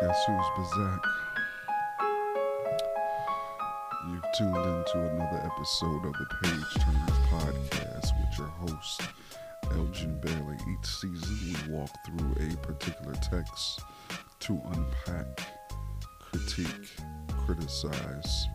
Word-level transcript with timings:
Guess 0.00 0.18
who's 0.26 0.48
Bazak? 0.58 1.00
You've 4.10 4.24
tuned 4.36 4.56
into 4.56 4.98
another 4.98 5.40
episode 5.46 6.04
of 6.04 6.12
the 6.12 6.26
Page 6.42 6.84
Turners 6.84 7.18
Podcast 7.30 8.12
with 8.20 8.38
your 8.38 8.48
host, 8.48 9.00
Elgin 9.72 10.20
Bailey. 10.20 10.58
Each 10.70 10.86
season, 10.86 11.38
we 11.46 11.72
walk 11.72 11.88
through 12.04 12.32
a 12.46 12.56
particular 12.58 13.14
text 13.14 13.80
to 14.40 14.60
unpack, 14.66 15.40
critique, 16.20 16.90
criticize, 17.46 18.48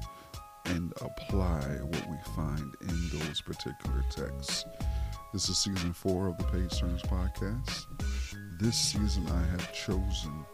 and 0.65 0.93
apply 1.01 1.63
what 1.81 2.07
we 2.07 2.17
find 2.35 2.75
in 2.81 3.09
those 3.17 3.41
particular 3.41 4.05
texts. 4.11 4.63
This 5.33 5.49
is 5.49 5.57
season 5.57 5.91
four 5.91 6.27
of 6.27 6.37
the 6.37 6.43
Page 6.43 6.79
Turners 6.79 7.01
Podcast. 7.01 7.94
This 8.57 8.77
season, 8.77 9.27
I 9.27 9.41
have 9.51 9.73
chosen 9.73 10.45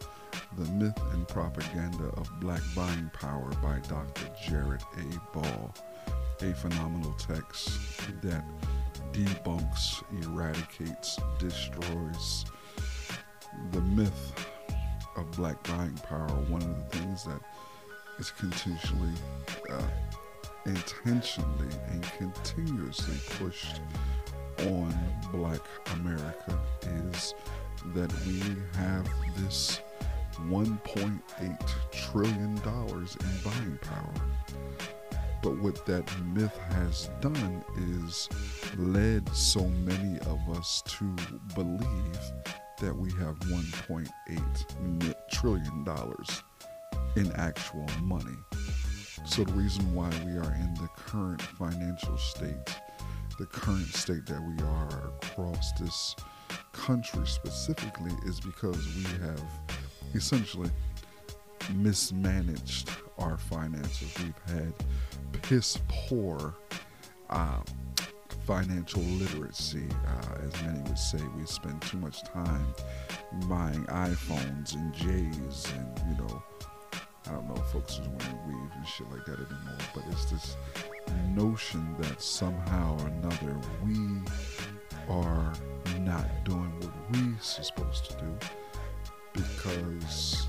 The 0.58 0.66
Myth 0.72 0.98
and 1.14 1.28
Propaganda 1.28 2.06
of 2.18 2.32
Black 2.40 2.62
Buying 2.76 3.12
Power 3.14 3.52
by 3.62 3.78
Dr. 3.88 4.28
Jared 4.44 4.82
A. 4.98 5.38
Ball, 5.38 5.76
a 6.42 6.52
phenomenal 6.56 7.14
text 7.14 7.70
that 8.24 8.44
debunks, 9.12 10.02
eradicates, 10.24 11.20
destroys 11.38 12.46
the 13.70 13.82
myth 13.82 14.34
of 15.16 15.30
black 15.34 15.62
buying 15.68 15.94
power. 16.10 16.28
One 16.50 16.64
of 16.64 16.76
the 16.76 16.98
things 16.98 17.26
that 17.26 17.42
is 18.18 18.32
continually, 18.32 19.14
uh, 19.70 19.82
intentionally, 20.66 21.70
and 21.92 22.04
continuously 22.18 23.18
pushed 23.38 23.80
on 24.62 24.92
black 25.32 25.62
America 25.94 26.60
is 27.14 27.36
that 27.94 28.12
we 28.26 28.40
have 28.78 29.08
this 29.38 29.82
$1.8 30.48 31.22
trillion 31.92 32.50
in 32.50 33.42
buying 33.44 33.78
power. 33.82 34.14
But 35.42 35.58
what 35.58 35.86
that 35.88 36.06
myth 36.26 36.58
has 36.70 37.10
done 37.20 37.64
is 38.00 38.30
led 38.78 39.28
so 39.36 39.68
many 39.68 40.20
of 40.20 40.40
us 40.56 40.84
to 40.86 41.16
believe 41.56 42.20
that 42.80 42.96
we 42.96 43.12
have 43.14 43.38
$1.8 43.40 45.16
trillion 45.32 45.86
in 47.16 47.32
actual 47.34 47.88
money. 48.02 48.38
So 49.26 49.44
the 49.44 49.54
reason 49.54 49.94
why 49.94 50.10
we 50.26 50.38
are 50.38 50.54
in 50.54 50.74
the 50.76 50.90
current 50.96 51.42
financial 51.42 52.18
state, 52.18 52.82
the 53.38 53.46
current 53.46 53.94
state 53.94 54.26
that 54.28 54.42
we 54.42 54.64
are 54.64 55.12
across 55.22 55.72
this 55.74 56.16
country 56.74 57.26
specifically 57.26 58.12
is 58.26 58.40
because 58.40 58.78
we 58.96 59.04
have 59.26 59.44
essentially 60.14 60.70
mismanaged 61.76 62.90
our 63.18 63.38
finances. 63.38 64.14
We've 64.20 64.56
had 64.56 64.74
piss 65.42 65.78
poor 65.88 66.56
uh, 67.30 67.62
financial 68.46 69.02
literacy, 69.02 69.88
uh, 70.08 70.48
as 70.48 70.64
many 70.64 70.80
would 70.82 70.98
say. 70.98 71.20
We 71.38 71.46
spend 71.46 71.82
too 71.84 71.98
much 71.98 72.24
time 72.24 72.74
buying 73.48 73.86
iPhones 73.86 74.74
and 74.76 74.94
J's 74.94 75.72
and, 75.76 76.02
you 76.10 76.24
know, 76.24 76.44
I 77.28 77.34
don't 77.34 77.48
know 77.48 77.62
folks 77.72 78.00
are 78.00 78.02
wearing 78.02 78.48
weave 78.48 78.72
and 78.76 78.88
shit 78.88 79.10
like 79.12 79.26
that 79.26 79.36
anymore, 79.36 79.78
but 79.94 80.04
it's 80.12 80.26
this 80.26 80.58
notion 81.30 81.96
that 82.00 82.22
somehow 82.22 82.98
or 83.00 83.08
another 83.08 83.56
we 83.86 83.96
are 85.10 85.54
not 86.00 86.26
doing 86.46 86.72
what 86.80 86.92
we're 87.12 87.38
supposed 87.40 88.12
to 88.12 88.18
do 88.18 88.38
because 89.34 90.48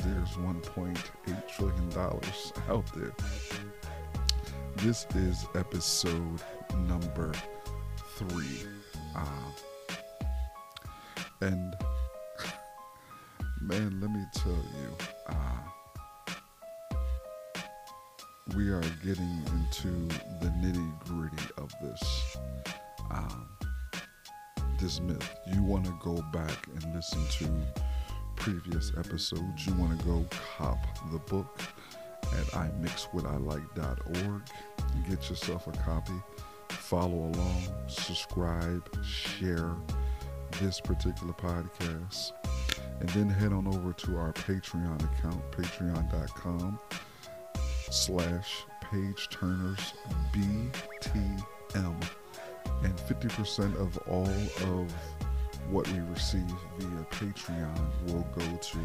there's 0.00 0.30
1.8 0.30 1.48
trillion 1.48 1.88
dollars 1.90 2.52
out 2.68 2.84
there. 2.94 3.12
This 4.76 5.06
is 5.14 5.46
episode 5.54 6.42
number 6.88 7.32
three, 8.16 8.66
uh, 9.14 9.50
and 11.40 11.74
man, 13.60 14.00
let 14.00 14.10
me 14.10 14.24
tell 14.34 14.52
you, 14.52 14.96
uh, 15.28 15.58
we 18.56 18.70
are 18.70 18.82
getting 19.04 19.42
into 19.52 20.08
the 20.40 20.48
nitty 20.60 20.98
gritty 21.04 21.48
of 21.58 21.72
this. 21.80 22.36
Um, 23.10 23.46
this 24.82 25.00
myth. 25.00 25.36
You 25.46 25.62
want 25.62 25.84
to 25.84 25.96
go 26.02 26.20
back 26.32 26.66
and 26.74 26.94
listen 26.94 27.24
to 27.38 27.48
previous 28.34 28.90
episodes. 28.98 29.64
You 29.64 29.74
want 29.74 29.96
to 29.98 30.04
go 30.04 30.26
cop 30.58 30.78
the 31.12 31.18
book 31.20 31.60
at 32.24 32.46
imixwhatilike.org. 32.46 34.42
Get 35.08 35.30
yourself 35.30 35.68
a 35.68 35.72
copy. 35.72 36.20
Follow 36.68 37.30
along, 37.30 37.62
subscribe, 37.86 38.82
share 39.04 39.70
this 40.60 40.80
particular 40.80 41.32
podcast. 41.34 42.32
And 42.98 43.08
then 43.10 43.28
head 43.28 43.52
on 43.52 43.68
over 43.68 43.92
to 43.92 44.16
our 44.16 44.32
Patreon 44.32 44.96
account, 45.04 45.48
patreon.com 45.52 46.80
slash 47.88 48.64
page 48.90 49.28
turners 49.30 49.94
BTM 50.32 52.02
and 52.84 52.96
50% 52.96 53.76
of 53.80 53.96
all 54.08 54.28
of 54.68 54.92
what 55.70 55.88
we 55.88 56.00
receive 56.00 56.50
via 56.78 57.04
Patreon 57.10 57.90
will 58.06 58.26
go 58.36 58.56
to 58.56 58.78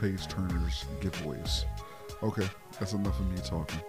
Page 0.00 0.28
Turner's 0.28 0.84
giveaways. 1.00 1.64
Okay, 2.22 2.48
that's 2.78 2.92
enough 2.92 3.18
of 3.18 3.30
me 3.30 3.38
talking. 3.42 3.80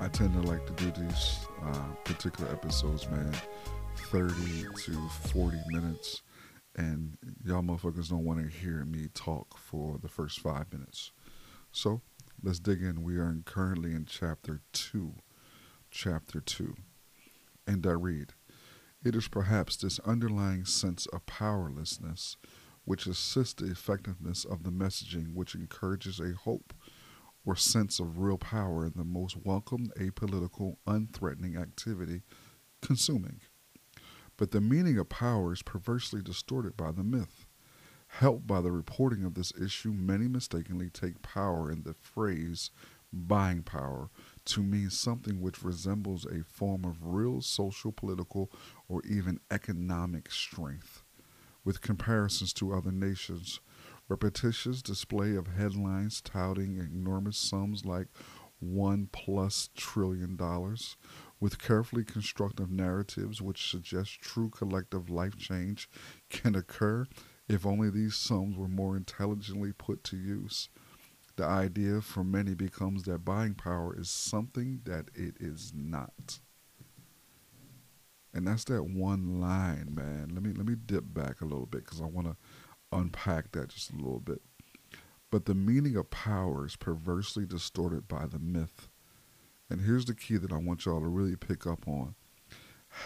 I 0.00 0.08
tend 0.08 0.34
to 0.34 0.40
like 0.48 0.66
to 0.66 0.72
do 0.72 1.02
these 1.02 1.38
uh, 1.62 1.84
particular 2.04 2.50
episodes, 2.50 3.08
man, 3.08 3.32
30 4.10 4.34
to 4.84 5.08
40 5.32 5.56
minutes, 5.68 6.22
and 6.76 7.16
y'all 7.44 7.62
motherfuckers 7.62 8.10
don't 8.10 8.24
want 8.24 8.40
to 8.40 8.48
hear 8.48 8.84
me 8.84 9.08
talk 9.14 9.56
for 9.56 9.98
the 10.02 10.08
first 10.08 10.40
five 10.40 10.72
minutes. 10.72 11.12
So 11.70 12.02
let's 12.42 12.58
dig 12.58 12.82
in. 12.82 13.02
We 13.02 13.16
are 13.16 13.34
currently 13.44 13.92
in 13.92 14.06
chapter 14.06 14.60
2. 14.72 15.14
Chapter 15.90 16.40
2 16.40 16.74
and 17.66 17.86
I 17.86 17.92
read, 17.92 18.32
It 19.02 19.14
is 19.14 19.28
perhaps 19.28 19.76
this 19.76 19.98
underlying 20.00 20.64
sense 20.64 21.06
of 21.06 21.26
powerlessness 21.26 22.36
which 22.84 23.06
assists 23.06 23.62
the 23.62 23.70
effectiveness 23.70 24.44
of 24.44 24.62
the 24.62 24.70
messaging 24.70 25.34
which 25.34 25.54
encourages 25.54 26.20
a 26.20 26.34
hope 26.34 26.74
or 27.46 27.56
sense 27.56 27.98
of 27.98 28.18
real 28.18 28.38
power 28.38 28.84
in 28.86 28.92
the 28.96 29.04
most 29.04 29.36
welcome, 29.44 29.90
apolitical, 29.98 30.76
unthreatening 30.86 31.60
activity, 31.60 32.22
consuming. 32.80 33.40
But 34.36 34.50
the 34.50 34.60
meaning 34.60 34.98
of 34.98 35.08
power 35.08 35.52
is 35.52 35.62
perversely 35.62 36.20
distorted 36.22 36.76
by 36.76 36.92
the 36.92 37.04
myth. 37.04 37.46
Helped 38.08 38.46
by 38.46 38.60
the 38.60 38.70
reporting 38.72 39.24
of 39.24 39.34
this 39.34 39.52
issue, 39.60 39.92
many 39.92 40.28
mistakenly 40.28 40.88
take 40.90 41.22
power 41.22 41.70
in 41.70 41.82
the 41.82 41.94
phrase 41.94 42.70
buying 43.12 43.62
power 43.62 44.10
to 44.46 44.62
mean 44.62 44.90
something 44.90 45.40
which 45.40 45.62
resembles 45.62 46.26
a 46.26 46.44
form 46.44 46.84
of 46.84 46.96
real 47.02 47.40
social, 47.40 47.92
political, 47.92 48.50
or 48.88 49.02
even 49.04 49.40
economic 49.50 50.30
strength. 50.30 51.02
With 51.64 51.80
comparisons 51.80 52.52
to 52.54 52.74
other 52.74 52.92
nations, 52.92 53.60
repetitious 54.08 54.82
display 54.82 55.34
of 55.34 55.46
headlines 55.46 56.20
touting 56.20 56.76
enormous 56.76 57.38
sums 57.38 57.86
like 57.86 58.08
one 58.60 59.08
plus 59.12 59.70
trillion 59.74 60.36
dollars, 60.36 60.96
with 61.40 61.58
carefully 61.58 62.04
constructed 62.04 62.70
narratives 62.70 63.42
which 63.42 63.70
suggest 63.70 64.20
true 64.20 64.50
collective 64.50 65.10
life 65.10 65.36
change 65.36 65.88
can 66.30 66.54
occur 66.54 67.06
if 67.48 67.66
only 67.66 67.90
these 67.90 68.14
sums 68.14 68.56
were 68.56 68.68
more 68.68 68.96
intelligently 68.96 69.72
put 69.72 70.02
to 70.04 70.16
use 70.16 70.68
the 71.36 71.44
idea 71.44 72.00
for 72.00 72.22
many 72.22 72.54
becomes 72.54 73.04
that 73.04 73.24
buying 73.24 73.54
power 73.54 73.98
is 73.98 74.10
something 74.10 74.80
that 74.84 75.10
it 75.14 75.34
is 75.40 75.72
not. 75.74 76.38
And 78.32 78.46
that's 78.46 78.64
that 78.64 78.84
one 78.84 79.40
line, 79.40 79.92
man. 79.94 80.30
Let 80.32 80.42
me 80.42 80.52
let 80.52 80.66
me 80.66 80.74
dip 80.74 81.04
back 81.06 81.40
a 81.40 81.44
little 81.44 81.66
bit 81.66 81.84
because 81.84 82.00
I 82.00 82.06
want 82.06 82.26
to 82.26 82.36
unpack 82.92 83.52
that 83.52 83.68
just 83.68 83.92
a 83.92 83.96
little 83.96 84.20
bit. 84.20 84.42
But 85.30 85.46
the 85.46 85.54
meaning 85.54 85.96
of 85.96 86.10
power 86.10 86.66
is 86.66 86.76
perversely 86.76 87.46
distorted 87.46 88.06
by 88.06 88.26
the 88.26 88.38
myth. 88.38 88.88
And 89.68 89.80
here's 89.80 90.04
the 90.04 90.14
key 90.14 90.36
that 90.36 90.52
I 90.52 90.58
want 90.58 90.84
y'all 90.84 91.00
to 91.00 91.08
really 91.08 91.36
pick 91.36 91.66
up 91.66 91.88
on. 91.88 92.14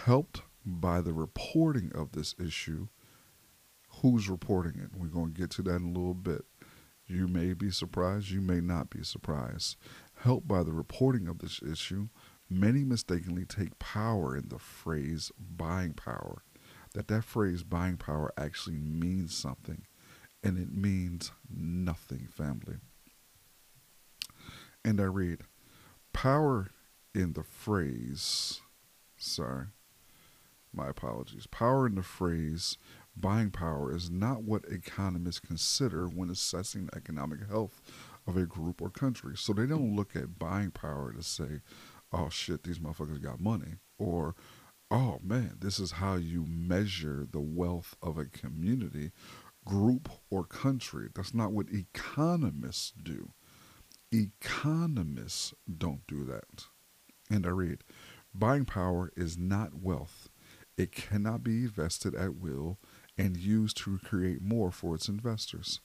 Helped 0.05 0.43
by 0.65 1.01
the 1.01 1.15
reporting 1.15 1.91
of 1.95 2.13
this 2.13 2.35
issue, 2.39 2.89
who's 4.03 4.29
reporting 4.29 4.81
it? 4.83 4.91
We're 4.95 5.07
going 5.09 5.33
to 5.33 5.41
get 5.41 5.51
to 5.53 5.63
that 5.63 5.77
in 5.77 5.85
a 5.85 5.99
little 5.99 6.15
bit. 6.15 6.45
You 7.08 7.26
may 7.26 7.55
be 7.55 7.70
surprised, 7.70 8.31
you 8.31 8.43
may 8.43 8.60
not 8.60 8.90
be 8.90 9.02
surprised. 9.02 9.76
Helped 10.22 10.46
by 10.46 10.62
the 10.62 10.72
reporting 10.72 11.26
of 11.26 11.38
this 11.38 11.62
issue, 11.62 12.08
many 12.50 12.84
mistakenly 12.84 13.46
take 13.46 13.78
power 13.78 14.37
in 14.37 14.49
the 14.49 14.58
phrase 14.58 15.32
buying 15.38 15.94
power. 15.94 16.43
that 16.94 17.08
that 17.08 17.25
phrase 17.25 17.62
buying 17.62 17.96
power 17.96 18.32
actually 18.37 18.78
means 18.78 19.37
something 19.37 19.82
and 20.43 20.58
it 20.58 20.72
means 20.72 21.32
nothing, 21.55 22.28
family. 22.31 22.76
And 24.84 25.00
I 25.00 25.05
read, 25.05 25.43
power 26.12 26.69
in 27.14 27.32
the 27.34 27.43
phrase, 27.43 28.60
sorry, 29.16 29.66
my 30.72 30.88
apologies. 30.88 31.46
Power 31.46 31.87
in 31.87 31.96
the 31.96 32.02
phrase 32.02 32.78
buying 33.20 33.50
power 33.50 33.94
is 33.94 34.11
not 34.11 34.43
what 34.43 34.65
economists 34.70 35.41
consider 35.41 36.06
when 36.06 36.31
assessing 36.31 36.87
the 36.87 36.97
economic 36.97 37.49
health 37.49 37.81
of 38.26 38.37
a 38.37 38.47
group 38.47 38.82
or 38.82 38.91
country. 38.91 39.37
So 39.37 39.53
they 39.53 39.67
don't 39.67 39.97
look 39.97 40.15
at 40.15 40.38
buying 40.38 40.70
power 40.70 41.12
to 41.12 41.23
say, 41.23 41.62
oh 42.12 42.29
shit, 42.29 42.62
these 42.62 42.79
motherfuckers 42.79 43.23
got 43.23 43.41
money. 43.41 43.76
Or, 43.99 44.35
oh 44.91 45.19
man, 45.23 45.56
this 45.61 45.79
is 45.79 45.93
how 45.93 46.17
you 46.17 46.44
measure 46.47 47.26
the 47.31 47.41
wealth 47.41 47.97
of 48.03 48.19
a 48.19 48.26
community, 48.26 49.11
group, 49.65 50.09
or 50.31 50.44
country. 50.44 51.09
That's 51.15 51.35
not 51.35 51.53
what 51.53 51.67
economists 51.73 52.93
do. 53.03 53.32
Economists 54.12 55.55
don't 55.76 56.06
do 56.06 56.25
that. 56.25 56.67
And 57.31 57.44
I 57.47 57.50
read, 57.50 57.85
buying 58.32 58.65
power 58.65 59.12
is 59.17 59.37
not 59.37 59.82
wealth. 59.82 60.29
It 60.79 60.93
cannot 60.93 61.43
be 61.43 61.67
vested 61.67 62.15
at 62.15 62.37
will 62.37 62.79
and 63.19 63.37
used 63.37 63.76
to 63.79 63.99
create 63.99 64.41
more 64.41 64.70
for 64.70 64.94
its 64.94 65.09
investors. 65.09 65.81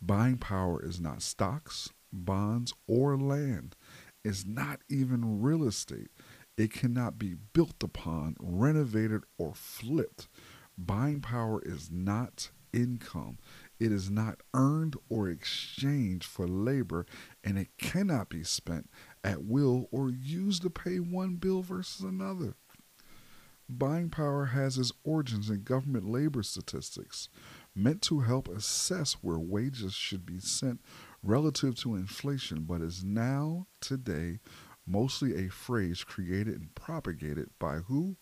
Buying 0.00 0.38
power 0.38 0.82
is 0.82 0.98
not 0.98 1.22
stocks, 1.22 1.90
bonds, 2.10 2.72
or 2.88 3.16
land. 3.18 3.76
It's 4.24 4.46
not 4.46 4.80
even 4.88 5.42
real 5.42 5.64
estate. 5.64 6.08
It 6.56 6.72
cannot 6.72 7.18
be 7.18 7.34
built 7.34 7.82
upon, 7.82 8.36
renovated, 8.40 9.22
or 9.38 9.54
flipped. 9.54 10.28
Buying 10.76 11.20
power 11.20 11.62
is 11.64 11.90
not 11.90 12.50
income. 12.72 13.38
It 13.78 13.92
is 13.92 14.10
not 14.10 14.40
earned 14.54 14.96
or 15.08 15.28
exchanged 15.28 16.24
for 16.24 16.46
labor, 16.46 17.06
and 17.42 17.58
it 17.58 17.68
cannot 17.78 18.28
be 18.28 18.42
spent 18.44 18.90
at 19.24 19.44
will 19.44 19.88
or 19.90 20.10
used 20.10 20.62
to 20.62 20.70
pay 20.70 20.98
one 20.98 21.36
bill 21.36 21.62
versus 21.62 22.04
another. 22.04 22.54
Buying 23.78 24.10
power 24.10 24.46
has 24.46 24.78
its 24.78 24.90
origins 25.04 25.48
in 25.48 25.62
government 25.62 26.04
labor 26.04 26.42
statistics, 26.42 27.28
meant 27.72 28.02
to 28.02 28.20
help 28.20 28.48
assess 28.48 29.12
where 29.22 29.38
wages 29.38 29.94
should 29.94 30.26
be 30.26 30.40
sent 30.40 30.80
relative 31.22 31.76
to 31.76 31.94
inflation, 31.94 32.64
but 32.64 32.80
is 32.80 33.04
now, 33.04 33.68
today, 33.80 34.40
mostly 34.84 35.36
a 35.36 35.50
phrase 35.50 36.02
created 36.02 36.60
and 36.60 36.74
propagated 36.74 37.50
by 37.60 37.76
who? 37.76 38.16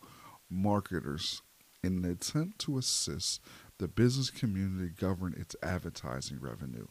Marketers, 0.51 1.41
in 1.83 2.05
an 2.05 2.11
attempt 2.11 2.59
to 2.59 2.77
assist 2.77 3.41
the 3.79 3.87
business 3.87 4.29
community 4.29 4.93
govern 4.95 5.33
its 5.33 5.55
advertising 5.63 6.39
revenue. 6.39 6.85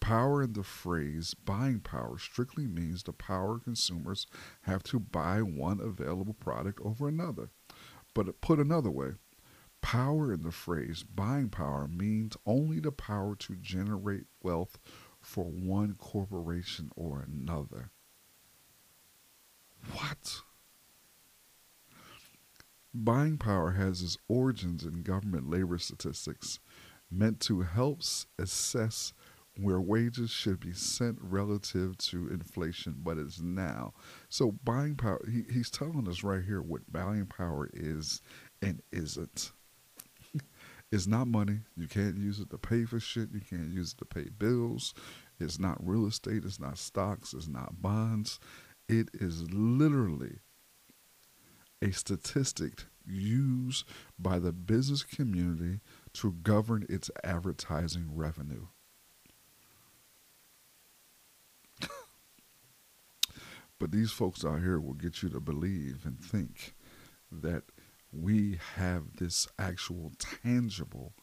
Power 0.00 0.42
in 0.42 0.54
the 0.54 0.64
phrase 0.64 1.34
buying 1.34 1.80
power 1.80 2.18
strictly 2.18 2.66
means 2.66 3.02
the 3.02 3.12
power 3.12 3.58
consumers 3.58 4.26
have 4.62 4.82
to 4.84 4.98
buy 4.98 5.42
one 5.42 5.78
available 5.78 6.34
product 6.34 6.80
over 6.82 7.06
another. 7.06 7.50
But 8.14 8.40
put 8.40 8.58
another 8.58 8.90
way, 8.90 9.12
power 9.80 10.32
in 10.32 10.42
the 10.42 10.52
phrase 10.52 11.02
buying 11.02 11.48
power 11.48 11.88
means 11.88 12.36
only 12.46 12.80
the 12.80 12.92
power 12.92 13.34
to 13.36 13.56
generate 13.56 14.26
wealth 14.42 14.78
for 15.20 15.44
one 15.44 15.94
corporation 15.94 16.90
or 16.96 17.20
another. 17.20 17.90
What? 19.92 20.42
Buying 22.94 23.38
power 23.38 23.72
has 23.72 24.02
its 24.02 24.18
origins 24.28 24.84
in 24.84 25.02
government 25.02 25.48
labor 25.48 25.78
statistics 25.78 26.60
meant 27.10 27.40
to 27.40 27.62
help 27.62 28.02
assess 28.38 29.12
where 29.58 29.80
wages 29.80 30.30
should 30.30 30.60
be 30.60 30.72
sent 30.72 31.18
relative 31.20 31.98
to 31.98 32.28
inflation, 32.28 32.96
but 32.98 33.18
it's 33.18 33.40
now. 33.40 33.92
So 34.28 34.52
buying 34.64 34.96
power, 34.96 35.22
he, 35.30 35.44
he's 35.52 35.70
telling 35.70 36.08
us 36.08 36.24
right 36.24 36.42
here 36.42 36.62
what 36.62 36.90
buying 36.90 37.26
power 37.26 37.68
is 37.72 38.22
and 38.62 38.80
isn't. 38.90 39.52
it's 40.92 41.06
not 41.06 41.26
money. 41.28 41.60
You 41.76 41.86
can't 41.86 42.16
use 42.16 42.40
it 42.40 42.50
to 42.50 42.58
pay 42.58 42.84
for 42.84 42.98
shit. 42.98 43.28
You 43.32 43.40
can't 43.40 43.72
use 43.72 43.92
it 43.92 43.98
to 43.98 44.04
pay 44.06 44.30
bills. 44.30 44.94
It's 45.38 45.58
not 45.58 45.86
real 45.86 46.06
estate. 46.06 46.44
It's 46.44 46.60
not 46.60 46.78
stocks. 46.78 47.34
It's 47.34 47.48
not 47.48 47.82
bonds. 47.82 48.40
It 48.88 49.10
is 49.14 49.50
literally 49.52 50.38
a 51.82 51.90
statistic 51.90 52.84
used 53.06 53.84
by 54.18 54.38
the 54.38 54.52
business 54.52 55.02
community 55.02 55.80
to 56.14 56.32
govern 56.42 56.86
its 56.88 57.10
advertising 57.24 58.08
revenue. 58.14 58.66
But 63.82 63.90
these 63.90 64.12
folks 64.12 64.44
out 64.44 64.60
here 64.60 64.78
will 64.78 64.94
get 64.94 65.24
you 65.24 65.28
to 65.30 65.40
believe 65.40 66.02
and 66.04 66.16
think 66.16 66.76
that 67.32 67.64
we 68.12 68.60
have 68.76 69.16
this 69.16 69.48
actual 69.58 70.12
tangible 70.20 71.14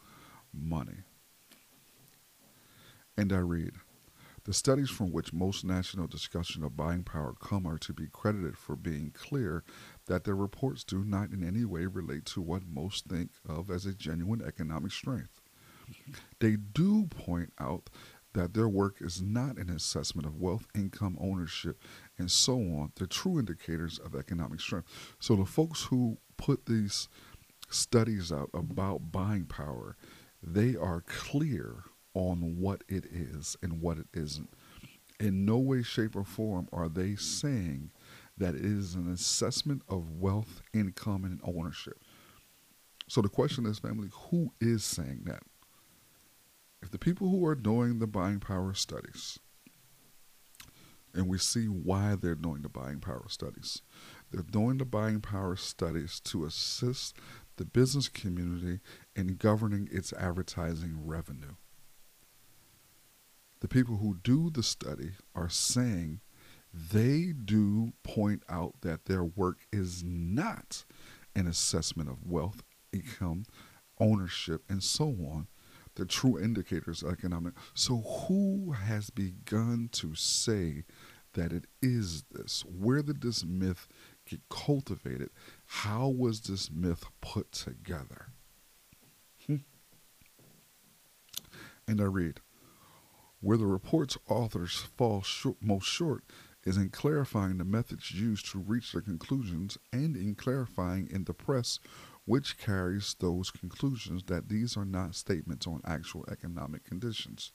money. 0.54 1.06
And 3.16 3.32
I 3.32 3.38
read, 3.38 3.76
the 4.44 4.52
studies 4.52 4.90
from 4.90 5.14
which 5.14 5.32
most 5.32 5.64
national 5.64 6.08
discussion 6.08 6.66
of 6.66 6.76
buying 6.76 7.06
power 7.06 7.34
come 7.42 7.66
are 7.66 7.78
to 7.78 7.94
be 7.94 8.08
credited 8.12 8.58
for 8.58 8.76
being 8.76 9.12
clear 9.12 9.64
that 10.08 10.26
their 10.26 10.36
reports 10.36 10.84
do 10.84 11.06
not 11.06 11.30
in 11.32 11.48
any 11.48 11.64
way 11.64 11.86
relate 11.86 12.26
to 12.26 12.42
what 12.42 12.64
most 12.68 13.06
think 13.06 13.30
of 13.48 13.72
as 13.72 13.86
a 13.86 13.94
genuine 13.94 14.44
economic 14.46 14.92
strength. 14.92 15.40
They 16.40 16.58
do 16.58 17.06
point 17.06 17.54
out 17.58 17.90
that 18.40 18.54
their 18.54 18.70
work 18.70 19.02
is 19.02 19.22
not 19.22 19.58
an 19.58 19.70
assessment 19.70 20.26
of 20.26 20.40
wealth, 20.40 20.66
income, 20.74 21.18
ownership, 21.20 21.78
and 22.18 22.32
so 22.32 22.54
on, 22.54 22.90
the 22.96 23.06
true 23.06 23.38
indicators 23.38 24.00
of 24.00 24.16
economic 24.16 24.62
strength. 24.62 24.88
So 25.20 25.36
the 25.36 25.44
folks 25.44 25.84
who 25.84 26.20
put 26.38 26.66
these 26.66 27.10
studies 27.70 28.32
out 28.32 28.50
about 28.54 29.12
buying 29.12 29.44
power, 29.44 29.98
they 30.42 30.78
are 30.78 31.02
clear 31.02 31.84
on 32.14 32.56
what 32.58 32.86
it 32.88 33.06
is 33.12 33.58
and 33.62 33.82
what 33.82 33.98
it 33.98 34.08
isn't. 34.14 34.54
In 35.20 35.44
no 35.44 35.58
way, 35.58 35.84
shape, 35.84 36.16
or 36.16 36.24
form 36.24 36.70
are 36.72 36.88
they 36.88 37.16
saying 37.16 37.92
that 38.38 38.56
it 38.56 38.64
is 38.64 38.96
an 38.96 39.12
assessment 39.12 39.82
of 39.90 40.12
wealth, 40.12 40.62
income, 40.74 41.26
and 41.26 41.42
ownership. 41.44 42.00
So 43.10 43.22
the 43.22 43.28
question 43.28 43.66
is, 43.66 43.80
family, 43.80 44.08
who 44.30 44.54
is 44.62 44.86
saying 44.86 45.24
that? 45.26 45.44
If 46.82 46.92
the 46.92 47.00
people 47.00 47.30
who 47.30 47.46
are 47.46 47.56
doing 47.56 48.00
the 48.00 48.08
buying 48.08 48.40
power 48.40 48.74
studies, 48.74 49.40
and 51.14 51.28
we 51.28 51.38
see 51.38 51.66
why 51.66 52.16
they're 52.16 52.36
doing 52.36 52.62
the 52.62 52.70
buying 52.70 53.00
power 53.00 53.26
studies, 53.28 53.82
they're 54.32 54.44
doing 54.44 54.78
the 54.78 54.86
buying 54.86 55.22
power 55.22 55.56
studies 55.56 56.20
to 56.22 56.46
assist 56.46 57.18
the 57.58 57.66
business 57.66 58.08
community 58.08 58.80
in 59.16 59.36
governing 59.36 59.90
its 59.92 60.14
advertising 60.14 61.06
revenue. 61.06 61.56
The 63.60 63.68
people 63.68 63.98
who 63.98 64.20
do 64.24 64.50
the 64.50 64.64
study 64.64 65.12
are 65.36 65.50
saying 65.50 66.22
they 66.74 67.34
do 67.34 67.94
point 68.04 68.44
out 68.48 68.76
that 68.82 69.06
their 69.06 69.24
work 69.24 69.58
is 69.74 70.04
not 70.04 70.86
an 71.36 71.48
assessment 71.48 72.10
of 72.10 72.26
wealth, 72.26 72.64
income, 72.94 73.46
ownership, 74.00 74.64
and 74.70 74.82
so 74.82 75.08
on, 75.08 75.48
the 76.00 76.06
true 76.06 76.40
indicators 76.40 77.04
of 77.04 77.12
economic. 77.12 77.54
So, 77.74 77.98
who 77.98 78.72
has 78.72 79.10
begun 79.10 79.90
to 79.94 80.16
say 80.16 80.86
that 81.34 81.52
it 81.52 81.66
is 81.82 82.24
this? 82.32 82.64
Where 82.66 83.04
did 83.04 83.22
this 83.22 83.44
myth 83.44 83.88
get 84.26 84.40
cultivated? 84.50 85.30
How 85.66 86.08
was 86.08 86.42
this 86.42 86.72
myth 86.72 87.06
put 87.22 87.52
together? 87.52 88.28
Hmm. 89.46 89.58
And 91.88 92.02
I 92.02 92.06
read, 92.06 92.40
where 93.42 93.58
the 93.58 93.66
report's 93.66 94.18
authors 94.28 94.88
fall 94.98 95.22
short, 95.22 95.58
most 95.62 95.86
short 95.86 96.24
is 96.64 96.78
in 96.78 96.90
clarifying 96.90 97.58
the 97.58 97.66
methods 97.66 98.12
used 98.12 98.52
to 98.52 98.60
reach 98.60 98.92
their 98.92 99.02
conclusions 99.02 99.78
and 99.92 100.16
in 100.16 100.36
clarifying 100.36 101.10
in 101.12 101.24
the 101.24 101.34
press 101.34 101.80
which 102.30 102.60
carries 102.60 103.16
those 103.22 103.50
conclusions 103.50 104.22
that 104.28 104.50
these 104.50 104.78
are 104.78 104.86
not 104.86 105.16
statements 105.16 105.66
on 105.66 105.82
actual 105.84 106.24
economic 106.32 106.84
conditions. 106.84 107.52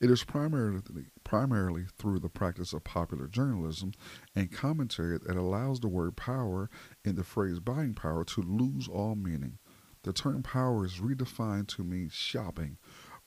It 0.00 0.10
is 0.10 0.24
primarily, 0.24 0.80
primarily 1.22 1.84
through 1.98 2.20
the 2.20 2.30
practice 2.30 2.72
of 2.72 2.82
popular 2.82 3.26
journalism 3.26 3.92
and 4.34 4.50
commentary 4.50 5.18
that 5.18 5.36
allows 5.36 5.80
the 5.80 5.88
word 5.88 6.16
power 6.16 6.70
in 7.04 7.16
the 7.16 7.24
phrase 7.24 7.60
buying 7.60 7.92
power 7.92 8.24
to 8.24 8.40
lose 8.40 8.88
all 8.88 9.16
meaning. 9.16 9.58
The 10.02 10.14
term 10.14 10.42
power 10.42 10.86
is 10.86 10.94
redefined 10.94 11.68
to 11.76 11.84
mean 11.84 12.08
shopping, 12.10 12.78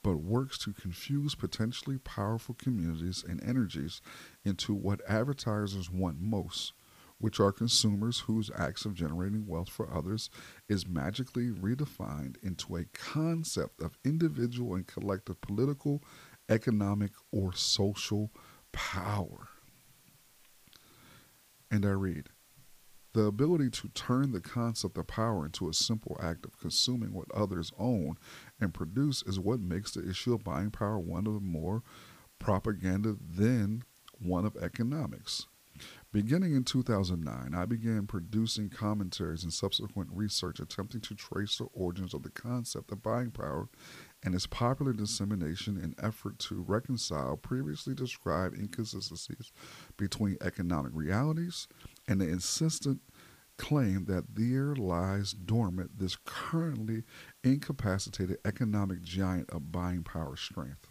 but 0.02 0.24
works 0.24 0.58
to 0.64 0.74
confuse 0.74 1.36
potentially 1.36 2.00
powerful 2.00 2.56
communities 2.56 3.24
and 3.28 3.44
energies 3.44 4.02
into 4.44 4.74
what 4.74 5.08
advertisers 5.08 5.92
want 5.92 6.20
most, 6.20 6.74
which 7.20 7.40
are 7.40 7.52
consumers 7.52 8.22
whose 8.22 8.50
acts 8.58 8.86
of 8.86 8.94
generating 8.96 9.46
wealth 9.46 9.70
for 9.70 9.94
others, 9.94 10.30
is 10.68 10.88
magically 10.88 11.50
redefined 11.50 12.36
into 12.44 12.76
a 12.76 12.86
concept 12.86 13.82
of 13.82 13.98
individual 14.04 14.76
and 14.76 14.88
collective 14.88 15.40
political, 15.42 16.04
economic, 16.50 17.12
or 17.32 17.54
social 17.54 18.32
power. 18.72 19.50
And 21.70 21.86
I 21.86 21.92
read, 21.92 22.30
the 23.14 23.24
ability 23.24 23.70
to 23.72 23.90
turn 23.90 24.32
the 24.32 24.42
concept 24.42 24.98
of 24.98 25.08
power 25.08 25.46
into 25.46 25.68
a 25.68 25.74
simple 25.74 26.18
act 26.22 26.46
of 26.46 26.60
consuming 26.60 27.14
what 27.14 27.32
others 27.34 27.72
own 27.78 28.18
and 28.62 28.74
produce 28.74 29.24
is 29.24 29.40
what 29.40 29.60
makes 29.60 29.92
the 29.92 30.08
issue 30.08 30.34
of 30.34 30.44
buying 30.44 30.72
power 30.72 31.00
one 31.00 31.28
of 31.28 31.42
more 31.42 31.84
propaganda 32.38 33.18
than 33.20 33.84
one 34.20 34.46
of 34.46 34.56
economics. 34.58 35.48
Beginning 36.12 36.56
in 36.56 36.64
2009, 36.64 37.54
I 37.54 37.66
began 37.66 38.08
producing 38.08 38.70
commentaries 38.70 39.44
and 39.44 39.54
subsequent 39.54 40.10
research 40.12 40.60
attempting 40.60 41.02
to 41.02 41.14
trace 41.14 41.60
the 41.60 41.66
origins 41.66 42.16
of 42.16 42.24
the 42.24 42.32
concept 42.32 42.92
of 42.92 43.04
buying 43.04 43.30
power 43.30 43.70
and 44.24 44.34
its 44.34 44.48
popular 44.48 44.92
dissemination 44.92 45.78
in 45.78 45.94
effort 46.04 46.40
to 46.40 46.66
reconcile 46.68 47.38
previously 47.38 47.94
described 47.94 48.58
inconsistencies 48.58 49.52
between 49.98 50.36
economic 50.42 50.94
realities 50.96 51.68
and 52.08 52.20
the 52.20 52.28
insistent 52.28 53.02
claim 53.58 54.06
that 54.06 54.34
there 54.34 54.76
lies 54.76 55.34
dormant 55.34 56.00
this 56.00 56.18
currently 56.26 57.04
incapacitated 57.44 58.40
economic 58.46 59.04
giant 59.04 59.48
of 59.52 59.72
buying 59.72 60.02
power 60.02 60.36
strength. 60.36 60.89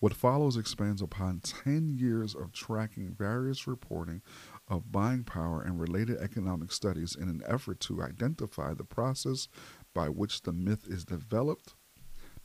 What 0.00 0.14
follows 0.14 0.56
expands 0.56 1.00
upon 1.00 1.40
10 1.40 1.96
years 1.98 2.34
of 2.34 2.52
tracking 2.52 3.14
various 3.16 3.66
reporting 3.66 4.20
of 4.68 4.92
buying 4.92 5.24
power 5.24 5.62
and 5.62 5.80
related 5.80 6.18
economic 6.18 6.72
studies 6.72 7.14
in 7.14 7.28
an 7.28 7.42
effort 7.46 7.80
to 7.80 8.02
identify 8.02 8.74
the 8.74 8.84
process 8.84 9.48
by 9.94 10.08
which 10.08 10.42
the 10.42 10.52
myth 10.52 10.86
is 10.86 11.04
developed, 11.04 11.74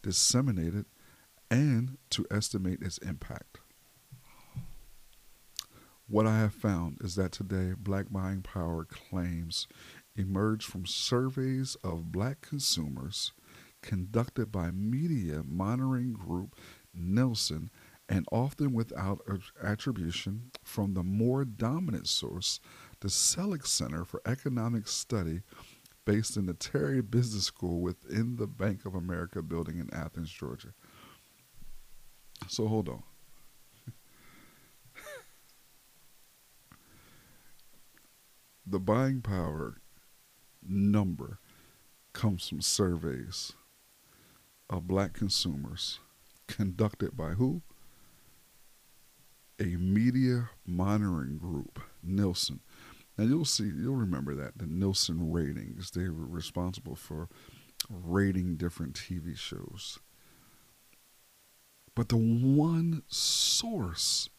disseminated, 0.01 0.86
and 1.51 1.98
to 2.12 2.25
estimate 2.32 2.82
its 2.82 2.98
impact. 3.00 3.60
What 6.08 6.25
I 6.25 6.39
have 6.39 6.53
found 6.53 6.98
is 7.01 7.15
that 7.15 7.32
today 7.32 7.74
black 7.77 8.08
buying 8.10 8.41
power 8.41 8.86
claims 8.86 9.68
emerge 10.15 10.65
from 10.65 10.86
surveys 10.86 11.75
of 11.84 12.12
black 12.12 12.41
consumers 12.41 13.34
conducted 13.82 14.51
by 14.51 14.72
media 14.72 15.44
monitoring 15.46 16.13
group 16.13 16.56
Nielsen 17.00 17.72
and 18.10 18.25
often 18.32 18.74
without 18.74 19.22
attribution 19.63 20.51
from 20.63 20.94
the 20.96 21.03
more 21.03 21.46
dominant 21.46 22.08
source, 22.08 22.60
the 23.01 23.10
Selig 23.10 23.68
Center 23.68 24.03
for 24.03 24.22
Economic 24.25 24.88
Study, 24.88 25.41
based 26.06 26.36
in 26.36 26.48
the 26.48 26.56
Terry 26.56 27.01
Business 27.01 27.44
School 27.46 27.82
within 27.82 28.38
the 28.38 28.48
Bank 28.48 28.86
of 28.86 28.96
America 28.96 29.44
building 29.44 29.77
in 29.77 29.94
Athens, 29.94 30.32
Georgia. 30.32 30.74
So 32.48 32.68
hold 32.68 32.89
on. 32.89 33.03
the 38.65 38.79
buying 38.79 39.22
power 39.22 39.82
number 40.68 41.38
comes 42.13 42.48
from 42.48 42.62
surveys 42.62 43.53
of 44.68 44.88
black 44.88 45.13
consumers 45.13 46.00
conducted 46.50 47.15
by 47.15 47.32
who? 47.32 47.62
A 49.60 49.75
media 49.77 50.50
monitoring 50.65 51.38
group, 51.38 51.79
Nielsen. 52.03 52.62
Now 53.18 53.25
you'll 53.25 53.46
see, 53.46 53.65
you'll 53.65 53.96
remember 53.96 54.34
that 54.36 54.58
the 54.58 54.65
Nielsen 54.65 55.32
ratings, 55.32 55.91
they 55.91 56.08
were 56.08 56.25
responsible 56.25 56.96
for 56.96 57.29
rating 57.89 58.56
different 58.56 58.94
TV 58.94 59.38
shows. 59.38 60.00
But 61.96 62.10
the 62.10 62.18
one 62.18 63.03
source 63.08 64.29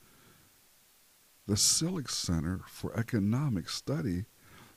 the 1.50 1.56
Selig 1.56 2.08
Center 2.08 2.60
for 2.68 2.96
Economic 2.96 3.68
Study, 3.68 4.24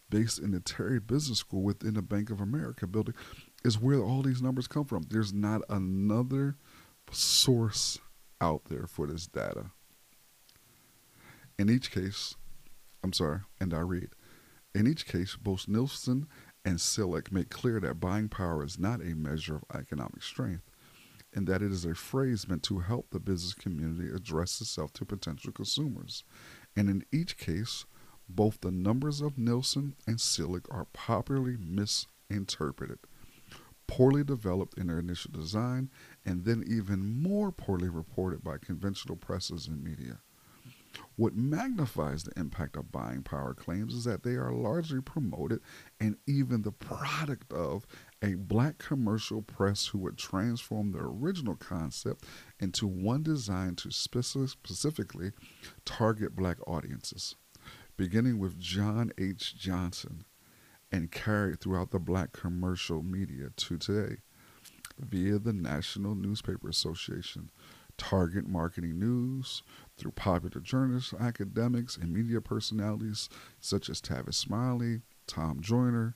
based 0.09 0.39
in 0.39 0.49
the 0.49 0.59
Terry 0.59 0.99
Business 0.99 1.37
School 1.37 1.61
within 1.61 1.93
the 1.93 2.01
Bank 2.01 2.31
of 2.31 2.41
America 2.41 2.87
building, 2.87 3.13
is 3.63 3.79
where 3.79 3.99
all 3.99 4.23
these 4.23 4.41
numbers 4.41 4.67
come 4.67 4.85
from. 4.85 5.03
There's 5.03 5.31
not 5.31 5.61
another 5.69 6.57
source 7.11 7.99
out 8.41 8.65
there 8.65 8.87
for 8.87 9.07
this 9.07 9.27
data. 9.27 9.71
In 11.57 11.69
each 11.69 11.91
case, 11.91 12.35
I'm 13.03 13.13
sorry, 13.13 13.41
and 13.59 13.73
I 13.73 13.79
read, 13.79 14.09
in 14.73 14.87
each 14.87 15.05
case, 15.05 15.35
both 15.35 15.67
Nielsen 15.67 16.27
and 16.65 16.79
Selig 16.81 17.31
make 17.31 17.49
clear 17.49 17.79
that 17.79 17.99
buying 17.99 18.29
power 18.29 18.63
is 18.63 18.79
not 18.79 19.01
a 19.01 19.15
measure 19.15 19.57
of 19.57 19.75
economic 19.75 20.23
strength 20.23 20.63
and 21.35 21.47
that 21.47 21.61
it 21.61 21.71
is 21.71 21.83
a 21.85 21.95
phrase 21.95 22.47
meant 22.47 22.63
to 22.63 22.79
help 22.79 23.09
the 23.09 23.19
business 23.19 23.53
community 23.53 24.13
address 24.13 24.61
itself 24.61 24.93
to 24.93 25.05
potential 25.05 25.51
consumers 25.51 26.23
and 26.75 26.89
in 26.89 27.03
each 27.11 27.37
case, 27.37 27.85
both 28.27 28.61
the 28.61 28.71
numbers 28.71 29.21
of 29.21 29.37
Nielsen 29.37 29.95
and 30.07 30.19
Selig 30.19 30.65
are 30.71 30.87
popularly 30.93 31.57
misinterpreted, 31.59 32.99
poorly 33.87 34.23
developed 34.23 34.77
in 34.77 34.87
their 34.87 34.99
initial 34.99 35.31
design, 35.31 35.89
and 36.25 36.45
then 36.45 36.63
even 36.67 37.21
more 37.21 37.51
poorly 37.51 37.89
reported 37.89 38.43
by 38.43 38.57
conventional 38.57 39.15
presses 39.15 39.67
and 39.67 39.83
media. 39.83 40.19
What 41.15 41.35
magnifies 41.35 42.23
the 42.23 42.39
impact 42.39 42.75
of 42.75 42.91
buying 42.91 43.23
power 43.23 43.53
claims 43.53 43.93
is 43.93 44.03
that 44.03 44.23
they 44.23 44.35
are 44.35 44.51
largely 44.51 45.01
promoted 45.01 45.59
and 45.99 46.17
even 46.27 46.61
the 46.61 46.71
product 46.71 47.51
of 47.51 47.85
a 48.21 48.35
black 48.35 48.77
commercial 48.77 49.41
press 49.41 49.87
who 49.87 49.99
would 49.99 50.17
transform 50.17 50.91
the 50.91 50.99
original 50.99 51.55
concept 51.55 52.25
into 52.59 52.87
one 52.87 53.23
designed 53.23 53.77
to 53.79 53.91
specifically 53.91 55.31
target 55.85 56.35
black 56.35 56.57
audiences, 56.67 57.35
beginning 57.97 58.39
with 58.39 58.59
John 58.59 59.11
H. 59.17 59.55
Johnson 59.55 60.25
and 60.93 61.11
carried 61.11 61.59
throughout 61.59 61.89
the 61.89 61.99
black 61.99 62.31
commercial 62.31 63.01
media 63.01 63.49
to 63.57 63.77
today 63.77 64.17
via 64.99 65.39
the 65.39 65.51
National 65.51 66.13
Newspaper 66.13 66.69
Association, 66.69 67.49
Target 67.97 68.47
Marketing 68.47 68.99
News, 68.99 69.63
through 69.97 70.11
popular 70.11 70.61
journalists, 70.61 71.11
academics, 71.19 71.97
and 71.97 72.13
media 72.13 72.39
personalities 72.41 73.27
such 73.59 73.89
as 73.89 74.01
Tavis 74.01 74.35
Smiley, 74.35 75.01
Tom 75.25 75.61
Joyner, 75.61 76.15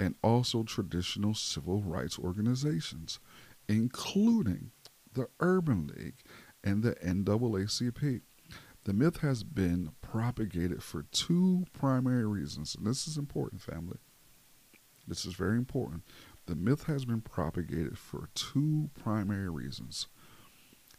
and 0.00 0.16
also 0.20 0.64
traditional 0.64 1.32
civil 1.32 1.80
rights 1.80 2.18
organizations, 2.18 3.20
including 3.68 4.72
the 5.12 5.28
Urban 5.38 5.92
League 5.96 6.22
and 6.64 6.82
the 6.82 6.96
NAACP. 6.96 8.22
The 8.86 8.92
myth 8.92 9.16
has 9.16 9.42
been 9.42 9.90
propagated 10.00 10.80
for 10.80 11.06
two 11.10 11.66
primary 11.72 12.24
reasons, 12.24 12.76
and 12.76 12.86
this 12.86 13.08
is 13.08 13.16
important, 13.16 13.60
family. 13.60 13.98
This 15.08 15.24
is 15.24 15.34
very 15.34 15.56
important. 15.56 16.04
The 16.46 16.54
myth 16.54 16.84
has 16.84 17.04
been 17.04 17.20
propagated 17.20 17.98
for 17.98 18.28
two 18.36 18.90
primary 18.94 19.50
reasons. 19.50 20.06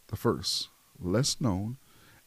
The 0.08 0.17
first, 0.17 0.67
less 1.00 1.39
known 1.39 1.77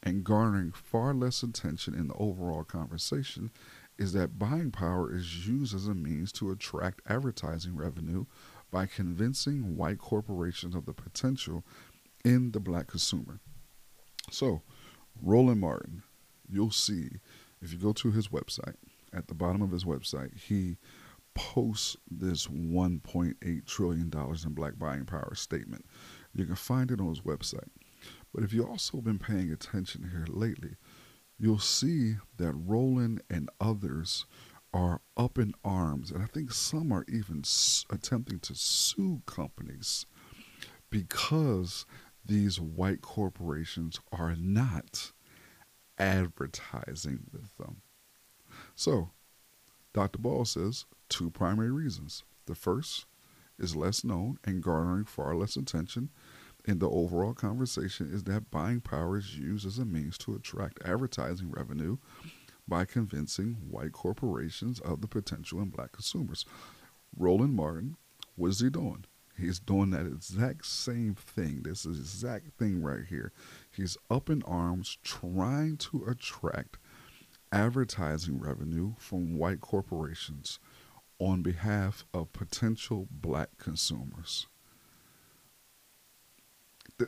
and 0.02 0.24
garnering 0.24 0.72
far 0.72 1.12
less 1.12 1.42
attention 1.42 1.92
in 1.92 2.08
the 2.08 2.14
overall 2.14 2.64
conversation, 2.64 3.50
is 3.98 4.14
that 4.14 4.38
buying 4.38 4.70
power 4.70 5.14
is 5.14 5.46
used 5.46 5.74
as 5.74 5.86
a 5.86 5.94
means 5.94 6.32
to 6.32 6.50
attract 6.50 7.02
advertising 7.06 7.76
revenue 7.76 8.24
by 8.70 8.86
convincing 8.86 9.76
white 9.76 9.98
corporations 9.98 10.74
of 10.74 10.86
the 10.86 10.94
potential 10.94 11.66
in 12.24 12.52
the 12.52 12.60
black 12.60 12.86
consumer. 12.86 13.40
So, 14.30 14.62
Roland 15.22 15.60
Martin, 15.60 16.02
you'll 16.48 16.70
see 16.70 17.08
if 17.62 17.72
you 17.72 17.78
go 17.78 17.92
to 17.92 18.10
his 18.10 18.28
website, 18.28 18.76
at 19.12 19.28
the 19.28 19.34
bottom 19.34 19.62
of 19.62 19.70
his 19.70 19.84
website, 19.84 20.36
he 20.36 20.76
posts 21.34 21.96
this 22.10 22.46
$1.8 22.46 23.66
trillion 23.66 24.12
in 24.12 24.52
black 24.52 24.78
buying 24.78 25.04
power 25.04 25.34
statement. 25.34 25.84
You 26.34 26.46
can 26.46 26.56
find 26.56 26.90
it 26.90 27.00
on 27.00 27.08
his 27.08 27.20
website. 27.20 27.68
But 28.34 28.44
if 28.44 28.52
you've 28.52 28.68
also 28.68 29.00
been 29.00 29.18
paying 29.18 29.52
attention 29.52 30.10
here 30.10 30.26
lately, 30.28 30.76
you'll 31.38 31.58
see 31.58 32.16
that 32.36 32.52
Roland 32.52 33.22
and 33.28 33.50
others 33.60 34.26
are 34.72 35.00
up 35.16 35.38
in 35.38 35.52
arms, 35.64 36.10
and 36.10 36.22
I 36.22 36.26
think 36.26 36.52
some 36.52 36.92
are 36.92 37.04
even 37.08 37.42
attempting 37.90 38.38
to 38.40 38.54
sue 38.54 39.22
companies 39.26 40.06
because 40.90 41.86
these 42.24 42.60
white 42.60 43.02
corporations 43.02 44.00
are 44.12 44.34
not 44.36 45.12
advertising 45.98 47.20
with 47.32 47.56
them. 47.56 47.82
So, 48.74 49.10
Dr. 49.92 50.18
Ball 50.18 50.44
says 50.44 50.86
two 51.08 51.30
primary 51.30 51.70
reasons. 51.70 52.24
The 52.46 52.54
first 52.54 53.06
is 53.58 53.76
less 53.76 54.04
known 54.04 54.38
and 54.44 54.62
garnering 54.62 55.04
far 55.04 55.34
less 55.34 55.56
attention 55.56 56.10
in 56.64 56.78
the 56.78 56.90
overall 56.90 57.34
conversation 57.34 58.12
is 58.12 58.24
that 58.24 58.50
buying 58.50 58.80
power 58.80 59.18
is 59.18 59.38
used 59.38 59.66
as 59.66 59.78
a 59.78 59.84
means 59.84 60.18
to 60.18 60.34
attract 60.34 60.82
advertising 60.84 61.50
revenue 61.50 61.96
by 62.68 62.84
convincing 62.84 63.56
white 63.68 63.92
corporations 63.92 64.80
of 64.80 65.00
the 65.00 65.08
potential 65.08 65.60
in 65.60 65.70
black 65.70 65.92
consumers. 65.92 66.44
Roland 67.16 67.54
Martin, 67.54 67.96
what 68.36 68.48
is 68.48 68.60
he 68.60 68.70
doing? 68.70 69.04
He's 69.40 69.58
doing 69.58 69.90
that 69.90 70.06
exact 70.06 70.66
same 70.66 71.14
thing. 71.14 71.62
This 71.62 71.86
is 71.86 71.98
exact 71.98 72.58
thing 72.58 72.82
right 72.82 73.04
here. 73.08 73.32
He's 73.70 73.96
up 74.10 74.28
in 74.28 74.42
arms 74.44 74.98
trying 75.02 75.78
to 75.78 76.04
attract 76.06 76.78
advertising 77.52 78.38
revenue 78.38 78.94
from 78.98 79.36
white 79.36 79.60
corporations 79.60 80.58
on 81.18 81.42
behalf 81.42 82.04
of 82.14 82.32
potential 82.32 83.08
black 83.10 83.50
consumers. 83.58 84.46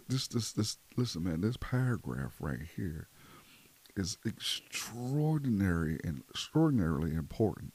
This, 0.08 0.26
this, 0.28 0.52
this, 0.52 0.78
listen, 0.96 1.24
man, 1.24 1.42
this 1.42 1.56
paragraph 1.58 2.36
right 2.40 2.60
here 2.76 3.08
is 3.94 4.16
extraordinary 4.24 5.98
and 6.02 6.22
extraordinarily 6.30 7.14
important. 7.14 7.74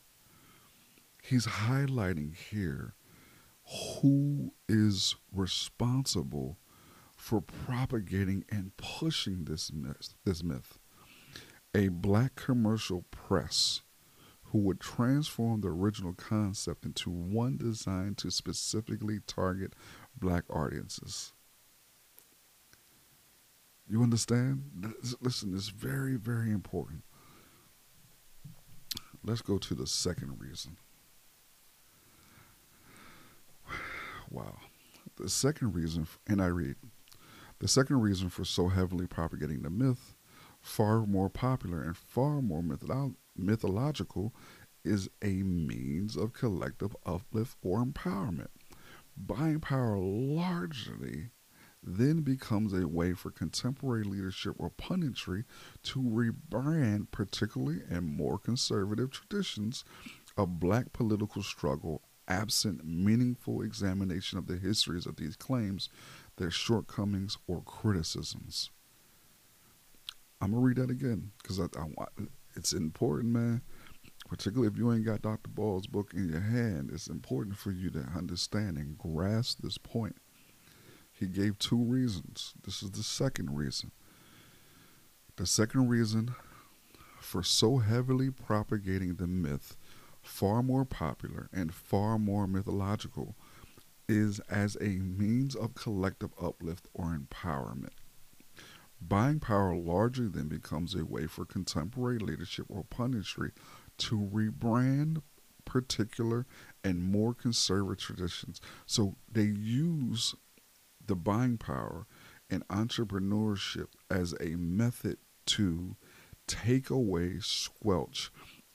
He's 1.22 1.46
highlighting 1.46 2.36
here 2.36 2.96
who 3.68 4.54
is 4.70 5.16
responsible 5.32 6.58
for 7.16 7.42
propagating 7.42 8.46
and 8.50 8.76
pushing 8.78 9.46
this 9.46 9.72
myth, 9.74 10.14
this 10.24 10.44
myth. 10.44 10.80
A 11.76 11.90
black 11.90 12.36
commercial 12.36 13.04
press 13.12 13.82
who 14.46 14.60
would 14.60 14.80
transform 14.80 15.62
the 15.62 15.68
original 15.68 16.14
concept 16.14 16.86
into 16.86 17.10
one 17.10 17.58
designed 17.58 18.18
to 18.20 18.32
specifically 18.32 19.20
target 19.28 19.74
black 20.18 20.44
audiences. 20.50 21.34
You 23.90 24.02
understand? 24.02 24.94
Listen, 25.22 25.54
it's 25.54 25.70
very, 25.70 26.16
very 26.16 26.52
important. 26.52 27.04
Let's 29.24 29.42
go 29.42 29.58
to 29.58 29.76
the 29.76 29.88
second 29.88 30.40
reason. 30.40 30.78
Wow. 34.30 34.58
The 35.16 35.30
second 35.30 35.74
reason, 35.74 36.08
and 36.28 36.42
I 36.42 36.48
read, 36.48 36.76
the 37.60 37.68
second 37.68 38.02
reason 38.02 38.30
for 38.30 38.46
so 38.46 38.68
heavily 38.68 39.08
propagating 39.08 39.64
the 39.64 39.70
myth, 39.70 40.16
far 40.60 41.06
more 41.06 41.30
popular 41.30 41.82
and 41.82 41.98
far 41.98 42.42
more 42.42 42.62
mytholo- 42.62 43.16
mythological, 43.36 44.34
is 44.84 45.10
a 45.22 45.44
means 45.44 46.16
of 46.16 46.34
collective 46.34 46.96
uplift 47.06 47.58
or 47.62 47.84
empowerment. 47.84 48.48
Buying 49.18 49.60
power 49.60 49.98
largely 49.98 51.32
then 51.82 52.22
becomes 52.22 52.74
a 52.74 52.88
way 52.88 53.14
for 53.14 53.32
contemporary 53.32 54.04
leadership 54.04 54.56
or 54.58 54.70
punditry 54.70 55.46
to 55.84 56.00
rebrand 56.00 57.12
particularly 57.12 57.82
and 57.90 58.06
more 58.06 58.38
conservative 58.38 59.10
traditions 59.10 59.84
of 60.36 60.60
black 60.60 60.94
political 60.94 61.42
struggle 61.42 62.02
absent 62.28 62.86
meaningful 62.86 63.62
examination 63.62 64.38
of 64.38 64.48
the 64.48 64.58
histories 64.58 65.06
of 65.06 65.16
these 65.16 65.36
claims, 65.36 65.90
their 66.38 66.52
shortcomings, 66.52 67.38
or 67.48 67.62
criticisms. 67.62 68.70
I'm 70.42 70.52
gonna 70.52 70.62
read 70.62 70.78
that 70.78 70.92
again 70.92 71.32
because 71.42 71.60
I, 71.60 71.66
I, 71.76 72.06
it's 72.56 72.74
important, 72.74 73.34
man. 73.34 73.62
Particularly 74.28 74.68
if 74.68 74.78
you 74.78 74.92
ain't 74.92 75.06
got 75.06 75.22
Dr. 75.22 75.50
Ball's 75.50 75.88
book 75.88 76.14
in 76.14 76.28
your 76.28 76.42
hand, 76.42 76.90
it's 76.94 77.08
important 77.08 77.56
for 77.58 77.72
you 77.72 77.90
to 77.92 78.00
understand 78.16 78.78
and 78.78 78.98
grasp 78.98 79.60
this 79.62 79.78
point. 79.78 80.18
He 81.14 81.28
gave 81.28 81.58
two 81.58 81.78
reasons. 81.78 82.54
This 82.64 82.84
is 82.84 82.92
the 82.92 83.04
second 83.04 83.56
reason. 83.56 83.92
The 85.38 85.46
second 85.46 85.88
reason 85.88 86.36
for 87.20 87.42
so 87.42 87.78
heavily 87.78 88.30
propagating 88.30 89.16
the 89.16 89.28
myth 89.28 89.76
far 90.28 90.62
more 90.62 90.86
popular 90.86 91.50
and 91.54 91.74
far 91.74 92.20
more 92.20 92.48
mythological, 92.48 93.36
is 94.08 94.40
as 94.50 94.78
a 94.80 94.98
means 95.00 95.56
of 95.56 95.74
collective 95.74 96.32
uplift 96.42 96.88
or 96.94 97.18
empowerment. 97.18 97.94
Buying 99.02 99.40
power 99.40 99.76
largely 99.76 100.28
then 100.28 100.48
becomes 100.48 100.96
a 100.96 101.06
way 101.06 101.28
for 101.28 101.46
contemporary 101.46 102.20
leadership 102.20 102.66
or 102.70 102.84
punditry 102.84 103.52
to 104.00 104.18
rebrand 104.18 105.22
particular 105.66 106.46
and 106.84 107.04
more 107.04 107.34
conservative 107.34 108.04
traditions. 108.04 108.62
So 108.86 109.18
they 109.32 109.44
use 109.44 110.36
the 111.06 111.16
buying 111.16 111.58
power 111.58 112.08
and 112.50 112.68
entrepreneurship 112.70 113.88
as 114.10 114.34
a 114.40 114.56
method 114.56 115.18
to 115.48 115.96
take 116.48 116.90
away, 116.90 117.40
squelch, 117.42 118.32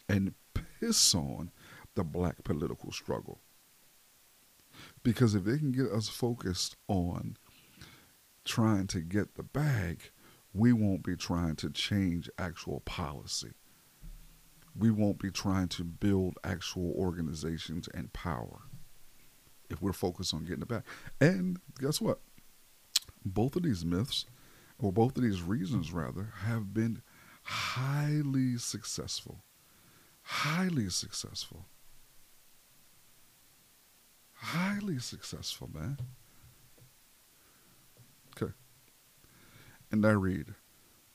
and 0.09 0.35
piss 0.54 1.14
on 1.14 1.50
the 1.94 2.04
black 2.04 2.44
political 2.44 2.92
struggle. 2.92 3.40
Because 5.02 5.34
if 5.34 5.44
they 5.44 5.58
can 5.58 5.72
get 5.72 5.90
us 5.90 6.08
focused 6.08 6.76
on 6.88 7.36
trying 8.44 8.86
to 8.88 9.00
get 9.00 9.34
the 9.34 9.42
bag, 9.42 10.00
we 10.54 10.72
won't 10.72 11.02
be 11.02 11.16
trying 11.16 11.56
to 11.56 11.70
change 11.70 12.28
actual 12.38 12.80
policy. 12.80 13.52
We 14.76 14.90
won't 14.90 15.18
be 15.18 15.30
trying 15.30 15.68
to 15.68 15.84
build 15.84 16.38
actual 16.44 16.92
organizations 16.92 17.88
and 17.92 18.12
power 18.12 18.62
if 19.70 19.82
we're 19.82 19.92
focused 19.92 20.34
on 20.34 20.44
getting 20.44 20.60
the 20.60 20.66
bag. 20.66 20.82
And 21.20 21.58
guess 21.78 22.00
what? 22.00 22.20
Both 23.24 23.56
of 23.56 23.62
these 23.62 23.84
myths, 23.84 24.26
or 24.78 24.92
both 24.92 25.16
of 25.16 25.22
these 25.22 25.42
reasons 25.42 25.92
rather, 25.92 26.32
have 26.44 26.74
been 26.74 27.02
highly 27.44 28.56
successful 28.58 29.44
highly 30.22 30.88
successful. 30.88 31.66
Highly 34.35 34.98
successful, 34.98 35.70
man. 35.72 35.98
Okay. 38.37 38.52
And 39.90 40.04
I 40.04 40.11
read 40.11 40.54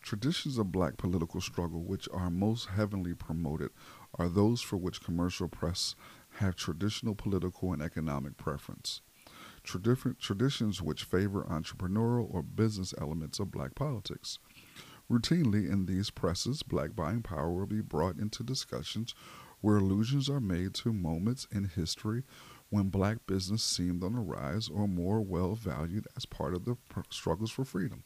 Traditions 0.07 0.57
of 0.57 0.71
black 0.71 0.95
political 0.95 1.41
struggle 1.41 1.83
which 1.83 2.07
are 2.13 2.29
most 2.29 2.67
heavily 2.69 3.13
promoted 3.13 3.71
are 4.17 4.29
those 4.29 4.61
for 4.61 4.77
which 4.77 5.03
commercial 5.03 5.49
press 5.49 5.95
have 6.35 6.55
traditional 6.55 7.13
political 7.13 7.73
and 7.73 7.81
economic 7.81 8.37
preference. 8.37 9.01
traditions 9.65 10.81
which 10.81 11.03
favor 11.03 11.45
entrepreneurial 11.49 12.33
or 12.33 12.41
business 12.41 12.93
elements 12.97 13.37
of 13.41 13.51
black 13.51 13.75
politics. 13.75 14.39
Routinely 15.09 15.69
in 15.71 15.85
these 15.85 16.09
presses, 16.09 16.63
black 16.63 16.95
buying 16.95 17.21
power 17.21 17.51
will 17.51 17.65
be 17.65 17.81
brought 17.81 18.17
into 18.17 18.43
discussions 18.43 19.15
where 19.61 19.77
allusions 19.77 20.29
are 20.29 20.41
made 20.41 20.73
to 20.75 20.91
moments 20.91 21.47
in 21.51 21.65
history 21.65 22.23
when 22.69 22.89
black 22.89 23.25
business 23.25 23.63
seemed 23.63 24.03
on 24.03 24.13
the 24.13 24.19
rise 24.19 24.67
or 24.69 24.87
more 24.87 25.21
well 25.21 25.55
valued 25.55 26.07
as 26.15 26.25
part 26.25 26.53
of 26.53 26.65
the 26.65 26.75
struggles 27.09 27.51
for 27.51 27.63
freedom. 27.63 28.03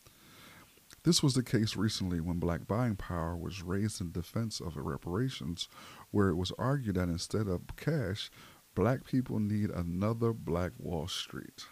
This 1.04 1.24
was 1.24 1.34
the 1.34 1.44
case 1.44 1.76
recently 1.76 2.20
when 2.20 2.38
black 2.38 2.68
buying 2.68 2.96
power 2.96 3.36
was 3.36 3.64
raised 3.64 4.02
in 4.02 4.12
defense 4.12 4.60
of 4.60 4.78
reparations, 4.78 5.68
where 6.12 6.30
it 6.30 6.36
was 6.36 6.52
argued 6.60 6.96
that 6.96 7.10
instead 7.10 7.48
of 7.48 7.76
cash, 7.76 8.30
black 8.76 9.06
people 9.06 9.40
need 9.40 9.72
another 9.72 10.34
Black 10.34 10.74
Wall 10.78 11.08
Street. 11.08 11.66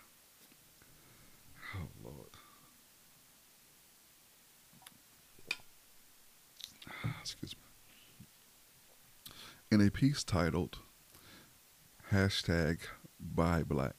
Excuse 7.31 7.55
me, 7.55 9.33
in 9.69 9.85
a 9.85 9.91
piece 9.91 10.23
titled 10.23 10.79
hashtag 12.11 12.79
Buy 13.19 13.61
Black 13.61 13.95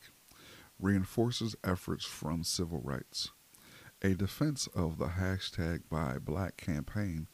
reinforces 0.80 1.54
efforts 1.62 2.04
from 2.04 2.42
civil 2.42 2.80
rights. 2.80 3.30
A 4.02 4.14
defense 4.14 4.66
of 4.74 4.98
the 4.98 5.08
hashtag 5.08 5.82
Buy 5.88 6.18
Black 6.18 6.56
campaign, 6.56 7.28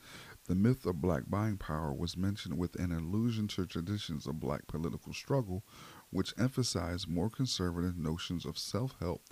the 0.46 0.54
myth 0.54 0.84
of 0.84 1.00
black 1.00 1.22
buying 1.28 1.56
power 1.56 1.94
was 1.94 2.16
mentioned 2.16 2.58
with 2.58 2.76
an 2.76 2.92
allusion 2.92 3.48
to 3.48 3.64
traditions 3.64 4.26
of 4.26 4.38
black 4.38 4.66
political 4.66 5.14
struggle, 5.14 5.64
which 6.10 6.34
emphasized 6.36 7.08
more 7.08 7.30
conservative 7.30 7.96
notions 7.96 8.44
of 8.44 8.58
self 8.58 8.96
help, 9.00 9.22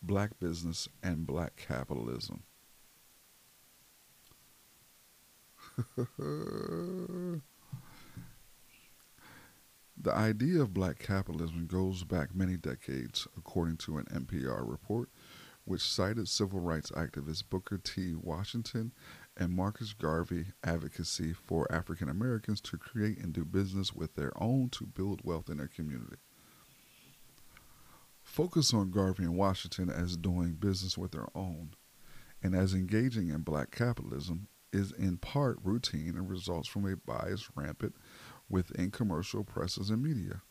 black 0.00 0.38
business, 0.40 0.88
and 1.02 1.26
black 1.26 1.56
capitalism. 1.56 2.44
the 6.18 7.42
idea 10.06 10.62
of 10.62 10.72
black 10.72 10.98
capitalism 10.98 11.66
goes 11.66 12.02
back 12.04 12.34
many 12.34 12.56
decades, 12.56 13.28
according 13.36 13.76
to 13.76 13.98
an 13.98 14.06
NPR 14.06 14.68
report, 14.68 15.10
which 15.64 15.82
cited 15.82 16.28
civil 16.28 16.60
rights 16.60 16.90
activist 16.92 17.44
Booker 17.50 17.76
T. 17.76 18.14
Washington 18.14 18.92
and 19.36 19.52
Marcus 19.52 19.92
Garvey 19.92 20.46
advocacy 20.64 21.34
for 21.34 21.70
African 21.70 22.08
Americans 22.08 22.60
to 22.62 22.78
create 22.78 23.18
and 23.18 23.32
do 23.34 23.44
business 23.44 23.92
with 23.92 24.14
their 24.14 24.32
own 24.42 24.70
to 24.70 24.86
build 24.86 25.20
wealth 25.24 25.50
in 25.50 25.58
their 25.58 25.68
community. 25.68 26.16
Focus 28.22 28.72
on 28.72 28.90
Garvey 28.90 29.24
and 29.24 29.36
Washington 29.36 29.90
as 29.90 30.16
doing 30.16 30.52
business 30.52 30.96
with 30.96 31.12
their 31.12 31.28
own 31.34 31.70
and 32.42 32.54
as 32.54 32.72
engaging 32.72 33.28
in 33.28 33.42
black 33.42 33.70
capitalism 33.70 34.48
is 34.72 34.92
in 34.92 35.18
part 35.18 35.58
routine 35.62 36.16
and 36.16 36.28
results 36.28 36.68
from 36.68 36.86
a 36.86 36.96
bias 36.96 37.48
rampant 37.54 37.94
within 38.48 38.90
commercial 38.90 39.44
presses 39.44 39.90
and 39.90 40.02
media. 40.02 40.42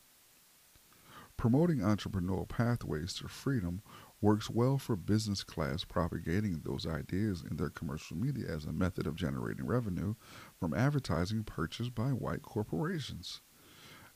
Promoting 1.37 1.79
entrepreneurial 1.79 2.47
pathways 2.47 3.13
to 3.15 3.27
freedom 3.27 3.81
works 4.21 4.49
well 4.49 4.77
for 4.77 4.95
business 4.95 5.43
class 5.43 5.83
propagating 5.83 6.61
those 6.63 6.87
ideas 6.87 7.43
in 7.49 7.57
their 7.57 7.69
commercial 7.69 8.15
media 8.15 8.47
as 8.47 8.65
a 8.65 8.71
method 8.71 9.05
of 9.05 9.15
generating 9.15 9.65
revenue 9.65 10.15
from 10.59 10.73
advertising 10.73 11.43
purchased 11.43 11.93
by 11.93 12.09
white 12.09 12.41
corporations. 12.41 13.41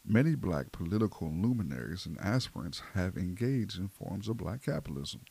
Many 0.05 0.35
black 0.35 0.71
political 0.71 1.29
luminaries 1.29 2.05
and 2.05 2.17
aspirants 2.19 2.81
have 2.93 3.17
engaged 3.17 3.77
in 3.77 3.89
forms 3.89 4.29
of 4.29 4.37
black 4.37 4.63
capitalism, 4.63 5.21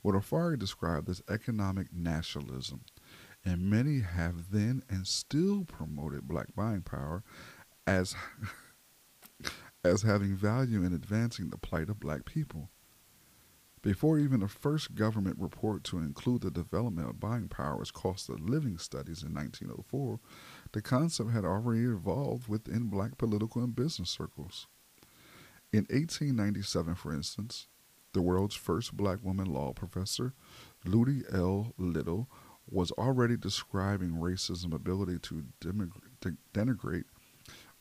what 0.00 0.14
Ofari 0.14 0.58
described 0.58 1.08
as 1.08 1.22
economic 1.28 1.92
nationalism, 1.92 2.80
and 3.46 3.70
many 3.70 4.00
have 4.00 4.50
then 4.50 4.82
and 4.90 5.06
still 5.06 5.64
promoted 5.64 6.26
black 6.26 6.48
buying 6.56 6.82
power 6.82 7.22
as 7.86 8.16
as 9.84 10.02
having 10.02 10.34
value 10.34 10.82
in 10.82 10.92
advancing 10.92 11.48
the 11.48 11.56
plight 11.56 11.88
of 11.88 12.00
black 12.00 12.24
people. 12.24 12.70
Before 13.82 14.18
even 14.18 14.40
the 14.40 14.48
first 14.48 14.96
government 14.96 15.36
report 15.38 15.84
to 15.84 15.98
include 15.98 16.42
the 16.42 16.50
development 16.50 17.08
of 17.08 17.20
buying 17.20 17.46
power 17.46 17.80
as 17.80 17.92
cost 17.92 18.28
of 18.28 18.40
living 18.40 18.78
studies 18.78 19.22
in 19.22 19.32
1904, 19.32 20.18
the 20.72 20.82
concept 20.82 21.30
had 21.30 21.44
already 21.44 21.84
evolved 21.84 22.48
within 22.48 22.88
black 22.88 23.16
political 23.16 23.62
and 23.62 23.76
business 23.76 24.10
circles. 24.10 24.66
In 25.72 25.86
1897, 25.90 26.96
for 26.96 27.12
instance, 27.12 27.68
the 28.12 28.22
world's 28.22 28.56
first 28.56 28.96
black 28.96 29.22
woman 29.22 29.46
law 29.46 29.72
professor, 29.72 30.32
Lutie 30.84 31.22
L. 31.32 31.72
Lytle, 31.78 32.28
was 32.68 32.90
already 32.92 33.36
describing 33.36 34.10
racism 34.10 34.72
ability 34.74 35.18
to 35.20 35.44
denigrate 36.52 37.04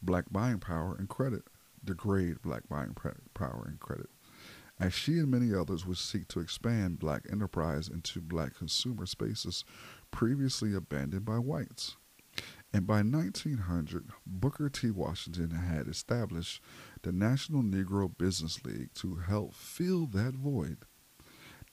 black 0.01 0.25
buying 0.31 0.59
power 0.59 0.95
and 0.97 1.09
credit, 1.09 1.43
degrade 1.83 2.41
black 2.41 2.67
buying 2.69 2.95
power 3.33 3.65
and 3.67 3.79
credit 3.79 4.09
as 4.79 4.93
she 4.93 5.17
and 5.19 5.29
many 5.29 5.53
others 5.53 5.85
would 5.85 5.97
seek 5.97 6.27
to 6.27 6.39
expand 6.39 6.99
black 6.99 7.23
enterprise 7.31 7.87
into 7.87 8.19
black 8.21 8.55
consumer 8.55 9.05
spaces 9.05 9.63
previously 10.11 10.73
abandoned 10.73 11.25
by 11.25 11.37
whites. 11.39 11.95
And 12.73 12.85
by 12.85 13.01
1900, 13.01 14.09
Booker 14.25 14.67
T. 14.67 14.91
Washington 14.91 15.51
had 15.51 15.87
established 15.87 16.61
the 17.03 17.13
National 17.13 17.63
Negro 17.63 18.11
Business 18.17 18.65
League 18.65 18.93
to 18.95 19.15
help 19.15 19.55
fill 19.55 20.07
that 20.07 20.33
void. 20.33 20.79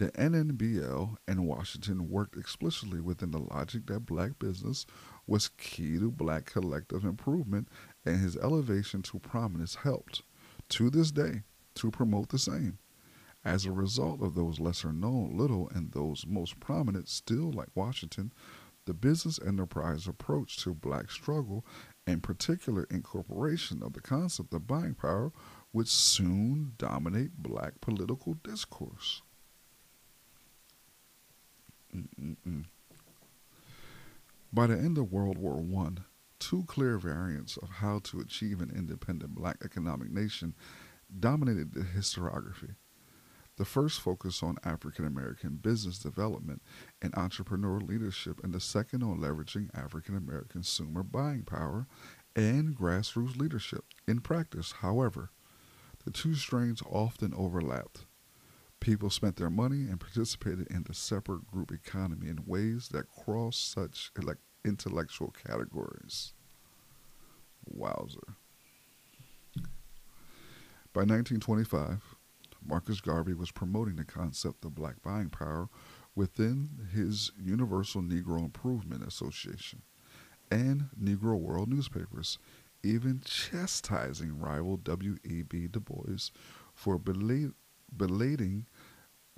The 0.03 0.11
NNBL 0.11 1.15
and 1.29 1.47
Washington 1.47 2.11
worked 2.11 2.37
explicitly 2.37 3.01
within 3.01 3.31
the 3.31 3.38
logic 3.38 3.87
that 3.87 4.05
black 4.05 4.37
business 4.37 4.85
was 5.29 5.51
key 5.51 5.97
to 6.01 6.11
black 6.11 6.45
collective 6.45 7.05
improvement, 7.05 7.69
and 8.05 8.19
his 8.19 8.37
elevation 8.37 9.03
to 9.03 9.21
prominence 9.21 9.77
helped, 9.77 10.25
to 10.71 10.91
this 10.91 11.12
day, 11.12 11.45
to 11.77 11.93
promote 11.93 12.31
the 12.31 12.38
same. 12.41 12.79
As 13.45 13.65
a 13.65 13.71
result 13.71 14.21
of 14.23 14.35
those 14.35 14.59
lesser 14.59 14.93
known 14.93 15.37
Lytle 15.37 15.71
and 15.73 15.93
those 15.93 16.27
most 16.27 16.59
prominent 16.59 17.09
still 17.09 17.53
like 17.53 17.71
Washington, 17.77 18.33
the 18.87 18.95
business 18.95 19.38
enterprise 19.47 20.09
approach 20.09 20.57
to 20.65 20.75
black 20.75 21.12
struggle 21.12 21.65
and 22.09 22.25
particular 22.25 22.88
incorporation 22.91 23.85
of 23.85 23.93
the 23.93 24.01
concept 24.01 24.53
of 24.53 24.67
buying 24.67 24.95
power 24.95 25.31
would 25.73 25.87
soon 25.87 26.73
dominate 26.77 27.41
black 27.41 27.81
political 27.81 28.35
discourse. 28.35 29.23
Mm-mm-mm. 31.94 32.64
By 34.52 34.66
the 34.66 34.76
end 34.76 34.98
of 34.98 35.12
World 35.12 35.38
War 35.38 35.64
I, 35.87 36.02
two 36.38 36.64
clear 36.64 36.98
variants 36.98 37.57
of 37.57 37.68
how 37.68 38.00
to 38.00 38.20
achieve 38.20 38.61
an 38.61 38.72
independent 38.74 39.35
black 39.35 39.59
economic 39.64 40.11
nation 40.11 40.55
dominated 41.20 41.72
the 41.72 41.81
historiography. 41.81 42.74
The 43.57 43.64
first 43.66 44.00
focused 44.00 44.42
on 44.42 44.57
African 44.64 45.07
American 45.07 45.57
business 45.57 45.98
development 45.98 46.62
and 47.02 47.12
entrepreneurial 47.12 47.87
leadership, 47.87 48.42
and 48.42 48.52
the 48.52 48.61
second 48.61 49.02
on 49.02 49.18
leveraging 49.18 49.68
African 49.74 50.16
American 50.16 50.48
consumer 50.48 51.02
buying 51.02 51.42
power 51.42 51.87
and 52.35 52.74
grassroots 52.76 53.37
leadership. 53.37 53.85
In 54.09 54.20
practice, 54.20 54.72
however, 54.81 55.31
the 56.05 56.11
two 56.11 56.35
strains 56.35 56.83
often 56.90 57.35
overlapped. 57.35 58.07
People 58.83 59.11
spent 59.11 59.37
their 59.37 59.49
money 59.49 59.83
and 59.88 60.01
participated 60.01 60.66
in 60.68 60.83
the 60.83 60.92
separate 60.92 61.47
group 61.47 61.71
economy 61.71 62.29
in 62.29 62.42
ways 62.45 62.88
that 62.88 63.07
crossed 63.09 63.71
such 63.71 64.11
intellectual 64.64 65.33
categories. 65.47 66.35
Wowzer. 67.64 68.35
By 70.92 71.03
1925, 71.03 72.16
Marcus 72.66 73.01
Garvey 73.01 73.35
was 73.35 73.53
promoting 73.53 73.95
the 73.95 74.05
concept 74.05 74.64
of 74.64 74.75
black 74.75 75.01
buying 75.01 75.31
power 75.31 75.68
within 76.16 76.88
his 76.92 77.31
Universal 77.40 78.03
Negro 78.03 78.40
Improvement 78.40 79.07
Association 79.07 79.83
and 80.51 80.88
Negro 81.01 81.38
World 81.38 81.68
newspapers, 81.68 82.37
even 82.83 83.23
chastising 83.25 84.40
rival 84.40 84.77
W.E.B. 84.77 85.68
Du 85.68 85.79
Bois 85.79 86.31
for 86.75 86.99
belating 86.99 87.55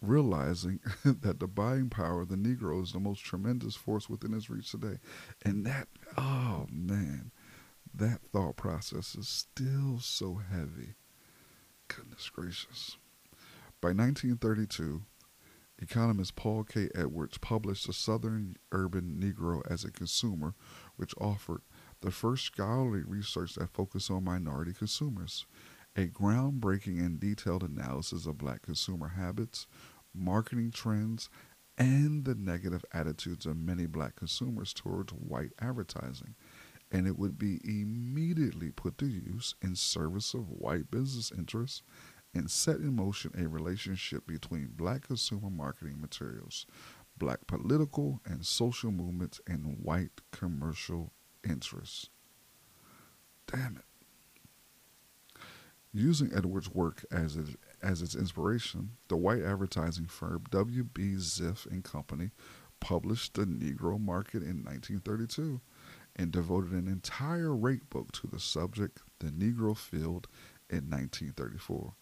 realizing 0.09 0.81
that 1.05 1.41
the 1.41 1.47
buying 1.47 1.91
power 1.91 2.23
of 2.23 2.29
the 2.29 2.37
Negro 2.37 2.83
is 2.83 2.93
the 2.93 3.01
most 3.01 3.25
tremendous 3.25 3.75
force 3.75 4.09
within 4.09 4.33
his 4.33 4.51
reach 4.51 4.71
today. 4.71 4.99
And 5.45 5.67
that, 5.67 5.89
oh 6.17 6.67
man, 6.71 7.31
that 7.95 8.21
thought 8.33 8.57
process 8.57 9.15
is 9.15 9.29
still 9.29 9.99
so 10.01 10.41
heavy. 10.51 10.95
Goodness 11.89 12.31
gracious. 12.31 12.97
By 13.81 13.89
1932, 13.89 15.03
economist 15.81 16.35
Paul 16.37 16.65
K. 16.65 16.89
Edwards 16.95 17.39
published 17.39 17.87
The 17.87 17.93
Southern 17.93 18.57
Urban 18.73 19.19
Negro 19.21 19.61
as 19.71 19.85
a 19.85 19.93
Consumer, 19.93 20.55
which 20.97 21.15
offered 21.21 21.61
the 22.01 22.11
first 22.11 22.45
scholarly 22.47 23.03
research 23.03 23.55
that 23.55 23.73
focused 23.73 24.11
on 24.11 24.25
minority 24.25 24.73
consumers, 24.73 25.47
a 25.97 26.07
groundbreaking 26.07 26.99
and 26.99 27.21
detailed 27.21 27.63
analysis 27.63 28.27
of 28.27 28.39
black 28.39 28.63
consumer 28.63 29.09
habits, 29.09 29.67
marketing 30.15 30.71
trends, 30.71 31.29
and 31.77 32.25
the 32.25 32.35
negative 32.35 32.85
attitudes 32.93 33.47
of 33.47 33.57
many 33.57 33.87
black 33.87 34.17
consumers 34.17 34.73
towards 34.73 35.13
white 35.13 35.53
advertising. 35.61 36.35
And 36.93 37.07
it 37.07 37.19
would 37.19 37.39
be 37.39 37.61
immediately 37.65 38.71
put 38.71 38.99
to 38.99 39.07
use 39.07 39.55
in 39.61 39.75
service 39.75 40.35
of 40.35 40.51
white 40.51 40.91
business 40.91 41.33
interests 41.37 41.83
and 42.35 42.51
set 42.51 42.77
in 42.77 42.95
motion 42.95 43.33
a 43.37 43.49
relationship 43.49 44.27
between 44.27 44.75
black 44.77 45.09
consumer 45.09 45.51
marketing 45.51 46.01
materials, 46.01 46.67
black 47.17 47.47
political 47.47 48.21
and 48.25 48.45
social 48.45 48.91
movements, 48.91 49.41
and 49.47 49.79
white 49.83 50.21
commercial 50.31 51.13
interests. 51.49 52.11
Damn 53.47 53.77
it. 53.77 55.43
Using 55.93 56.33
Edwards' 56.35 56.75
work 56.75 57.05
as, 57.13 57.37
it, 57.37 57.57
as 57.85 58.01
its 58.01 58.15
inspiration, 58.15 58.93
the 59.09 59.17
white 59.17 59.43
advertising 59.43 60.07
firm 60.07 60.45
W.B. 60.51 61.03
Ziff 61.19 61.71
and 61.71 61.85
Company 61.85 62.31
published 62.81 63.35
The 63.35 63.45
Negro 63.45 64.01
Market 64.01 64.43
in 64.43 64.65
1932 64.65 65.61
and 66.17 66.33
devoted 66.33 66.73
an 66.73 66.89
entire 66.89 67.55
rate 67.55 67.91
book 67.91 68.11
to 68.13 68.27
the 68.27 68.41
subject, 68.41 69.03
The 69.19 69.31
Negro 69.31 69.77
Field, 69.77 70.29
in 70.71 70.89
1934. 70.89 71.93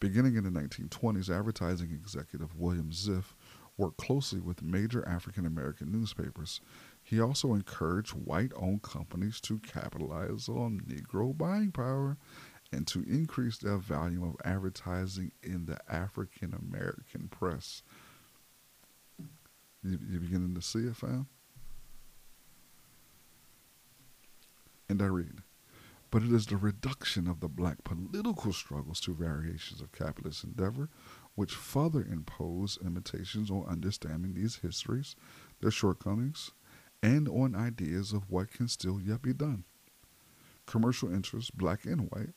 Beginning 0.00 0.34
in 0.34 0.44
the 0.44 0.50
1920s, 0.50 1.30
advertising 1.30 1.92
executive 1.92 2.56
William 2.56 2.90
Ziff 2.90 3.34
worked 3.76 3.98
closely 3.98 4.40
with 4.40 4.62
major 4.62 5.06
African 5.08 5.46
American 5.46 5.92
newspapers. 5.92 6.60
He 7.02 7.20
also 7.20 7.54
encouraged 7.54 8.10
white 8.10 8.52
owned 8.56 8.82
companies 8.82 9.40
to 9.42 9.60
capitalize 9.60 10.48
on 10.48 10.80
Negro 10.80 11.36
buying 11.36 11.70
power 11.70 12.18
and 12.72 12.86
to 12.88 13.04
increase 13.08 13.58
their 13.58 13.78
volume 13.78 14.22
of 14.22 14.36
advertising 14.44 15.32
in 15.42 15.66
the 15.66 15.78
African 15.90 16.54
American 16.54 17.28
press. 17.28 17.82
You, 19.82 19.98
you 20.10 20.20
beginning 20.20 20.54
to 20.54 20.62
see 20.62 20.80
it, 20.80 20.96
fam? 20.96 21.28
And 24.88 25.00
I 25.00 25.06
read 25.06 25.42
but 26.10 26.22
it 26.22 26.32
is 26.32 26.46
the 26.46 26.56
reduction 26.56 27.28
of 27.28 27.40
the 27.40 27.48
black 27.48 27.84
political 27.84 28.52
struggles 28.52 29.00
to 29.00 29.14
variations 29.14 29.80
of 29.80 29.92
capitalist 29.92 30.44
endeavor 30.44 30.88
which 31.34 31.54
further 31.54 32.02
impose 32.02 32.78
limitations 32.82 33.48
on 33.48 33.64
understanding 33.68 34.34
these 34.34 34.56
histories, 34.56 35.14
their 35.60 35.70
shortcomings, 35.70 36.50
and 37.00 37.28
on 37.28 37.54
ideas 37.54 38.12
of 38.12 38.28
what 38.28 38.50
can 38.50 38.66
still 38.66 39.00
yet 39.00 39.22
be 39.22 39.32
done. 39.32 39.62
Commercial 40.66 41.12
interests, 41.12 41.52
black 41.52 41.84
and 41.84 42.10
white, 42.10 42.34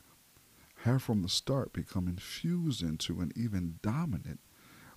have 0.83 1.01
from 1.03 1.21
the 1.21 1.29
start 1.29 1.73
become 1.73 2.07
infused 2.07 2.81
into 2.81 3.19
and 3.19 3.35
even 3.37 3.79
dominant 3.81 4.39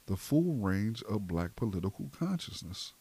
the 0.07 0.17
full 0.17 0.55
range 0.55 1.03
of 1.05 1.27
black 1.27 1.57
political 1.57 2.11
consciousness. 2.17 2.95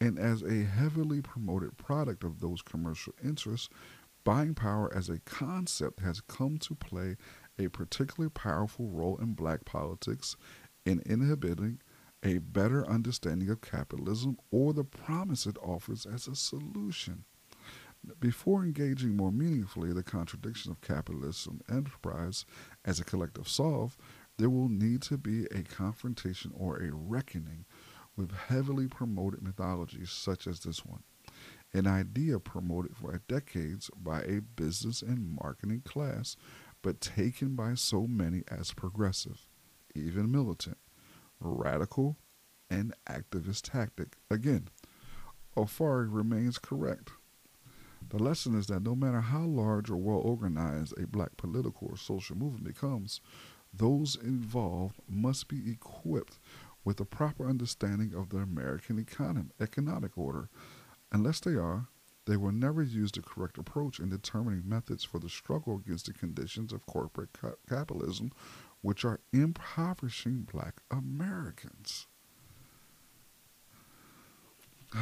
And 0.00 0.18
as 0.18 0.42
a 0.42 0.64
heavily 0.64 1.20
promoted 1.20 1.76
product 1.76 2.24
of 2.24 2.40
those 2.40 2.62
commercial 2.62 3.14
interests, 3.22 3.68
buying 4.24 4.54
power 4.54 4.94
as 4.94 5.08
a 5.08 5.20
concept 5.20 6.00
has 6.00 6.20
come 6.22 6.58
to 6.58 6.74
play 6.74 7.16
a 7.58 7.68
particularly 7.68 8.30
powerful 8.30 8.88
role 8.88 9.18
in 9.18 9.34
black 9.34 9.64
politics 9.64 10.36
in 10.86 11.02
inhibiting 11.04 11.80
a 12.22 12.38
better 12.38 12.86
understanding 12.88 13.48
of 13.50 13.60
capitalism 13.60 14.36
or 14.50 14.72
the 14.72 14.84
promise 14.84 15.46
it 15.46 15.56
offers 15.62 16.06
as 16.06 16.28
a 16.28 16.34
solution. 16.34 17.24
Before 18.18 18.64
engaging 18.64 19.16
more 19.16 19.32
meaningfully 19.32 19.92
the 19.92 20.02
contradiction 20.02 20.70
of 20.70 20.80
capitalism 20.80 21.60
and 21.68 21.78
enterprise 21.86 22.46
as 22.84 22.98
a 22.98 23.04
collective 23.04 23.48
solve, 23.48 23.96
there 24.38 24.50
will 24.50 24.68
need 24.70 25.02
to 25.02 25.18
be 25.18 25.44
a 25.46 25.62
confrontation 25.62 26.50
or 26.54 26.78
a 26.78 26.90
reckoning 26.92 27.66
with 28.16 28.32
heavily 28.32 28.88
promoted 28.88 29.42
mythologies 29.42 30.10
such 30.10 30.46
as 30.46 30.60
this 30.60 30.84
one, 30.84 31.02
an 31.74 31.86
idea 31.86 32.38
promoted 32.38 32.96
for 32.96 33.20
decades 33.28 33.90
by 33.96 34.22
a 34.22 34.40
business 34.40 35.02
and 35.02 35.36
marketing 35.40 35.82
class, 35.82 36.36
but 36.82 37.00
taken 37.00 37.54
by 37.54 37.74
so 37.74 38.06
many 38.06 38.42
as 38.48 38.72
progressive, 38.72 39.46
even 39.94 40.32
militant, 40.32 40.78
radical, 41.38 42.16
and 42.70 42.94
activist 43.08 43.70
tactic. 43.70 44.16
Again, 44.30 44.68
Ofari 45.56 46.06
remains 46.10 46.58
correct. 46.58 47.10
The 48.10 48.22
lesson 48.22 48.56
is 48.56 48.66
that 48.66 48.82
no 48.82 48.96
matter 48.96 49.20
how 49.20 49.44
large 49.44 49.88
or 49.88 49.96
well 49.96 50.18
organized 50.18 50.98
a 50.98 51.06
black 51.06 51.36
political 51.36 51.88
or 51.88 51.96
social 51.96 52.36
movement 52.36 52.64
becomes, 52.64 53.20
those 53.72 54.16
involved 54.16 54.96
must 55.08 55.46
be 55.46 55.70
equipped 55.70 56.40
with 56.84 56.98
a 56.98 57.04
proper 57.04 57.48
understanding 57.48 58.12
of 58.14 58.30
the 58.30 58.38
American 58.38 58.98
economy, 58.98 59.50
economic 59.60 60.18
order. 60.18 60.48
Unless 61.12 61.40
they 61.40 61.54
are, 61.54 61.86
they 62.26 62.36
will 62.36 62.50
never 62.52 62.82
use 62.82 63.12
the 63.12 63.22
correct 63.22 63.58
approach 63.58 64.00
in 64.00 64.08
determining 64.08 64.68
methods 64.68 65.04
for 65.04 65.20
the 65.20 65.28
struggle 65.28 65.76
against 65.76 66.06
the 66.06 66.12
conditions 66.12 66.72
of 66.72 66.86
corporate 66.86 67.32
ca- 67.32 67.54
capitalism, 67.68 68.32
which 68.82 69.04
are 69.04 69.20
impoverishing 69.32 70.48
black 70.50 70.80
Americans. 70.90 72.08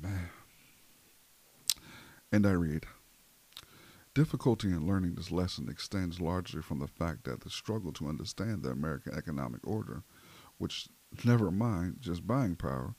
Man. 0.00 0.30
And 2.30 2.46
I 2.46 2.50
read 2.50 2.84
Difficulty 4.12 4.68
in 4.68 4.86
learning 4.86 5.14
this 5.14 5.30
lesson 5.30 5.68
extends 5.68 6.20
largely 6.20 6.60
from 6.60 6.78
the 6.78 6.86
fact 6.86 7.24
that 7.24 7.40
the 7.40 7.48
struggle 7.48 7.92
to 7.92 8.08
understand 8.08 8.62
the 8.62 8.70
American 8.70 9.14
economic 9.14 9.66
order, 9.66 10.02
which, 10.58 10.88
never 11.24 11.50
mind 11.50 11.98
just 12.00 12.26
buying 12.26 12.54
power, 12.54 12.96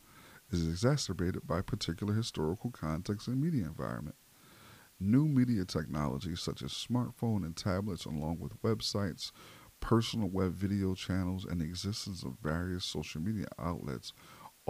is 0.49 0.67
exacerbated 0.67 1.45
by 1.45 1.61
particular 1.61 2.15
historical 2.15 2.71
context 2.71 3.27
and 3.27 3.39
media 3.39 3.65
environment. 3.65 4.15
New 4.99 5.27
media 5.27 5.63
technologies 5.63 6.41
such 6.41 6.63
as 6.63 6.71
smartphone 6.71 7.45
and 7.45 7.55
tablets, 7.55 8.05
along 8.05 8.39
with 8.39 8.59
websites, 8.63 9.31
personal 9.79 10.27
web 10.27 10.53
video 10.53 10.95
channels, 10.95 11.45
and 11.45 11.61
the 11.61 11.65
existence 11.65 12.23
of 12.23 12.39
various 12.41 12.83
social 12.83 13.21
media 13.21 13.45
outlets, 13.59 14.11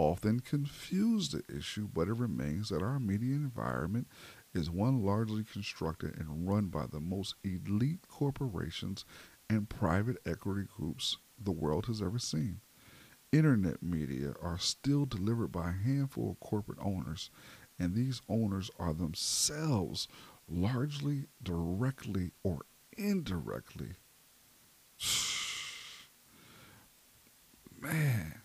often 0.00 0.40
confuse 0.40 1.28
the 1.28 1.42
issue, 1.54 1.88
but 1.92 2.08
it 2.08 2.14
remains 2.14 2.70
that 2.70 2.82
our 2.82 2.98
media 2.98 3.34
environment 3.34 4.08
is 4.54 4.70
one 4.70 5.02
largely 5.02 5.44
constructed 5.44 6.16
and 6.18 6.48
run 6.48 6.66
by 6.66 6.86
the 6.86 7.00
most 7.00 7.34
elite 7.44 8.00
corporations 8.08 9.04
and 9.48 9.68
private 9.68 10.18
equity 10.26 10.66
groups 10.76 11.16
the 11.38 11.52
world 11.52 11.86
has 11.86 12.02
ever 12.02 12.18
seen. 12.18 12.60
Internet 13.32 13.82
media 13.82 14.34
are 14.42 14.58
still 14.58 15.06
delivered 15.06 15.52
by 15.52 15.68
a 15.68 15.84
handful 15.84 16.30
of 16.30 16.40
corporate 16.40 16.78
owners, 16.80 17.30
and 17.78 17.94
these 17.94 18.20
owners 18.28 18.70
are 18.78 18.92
themselves 18.92 20.08
largely 20.48 21.26
directly 21.42 22.32
or 22.42 22.62
indirectly. 22.96 23.94
Man 27.80 28.42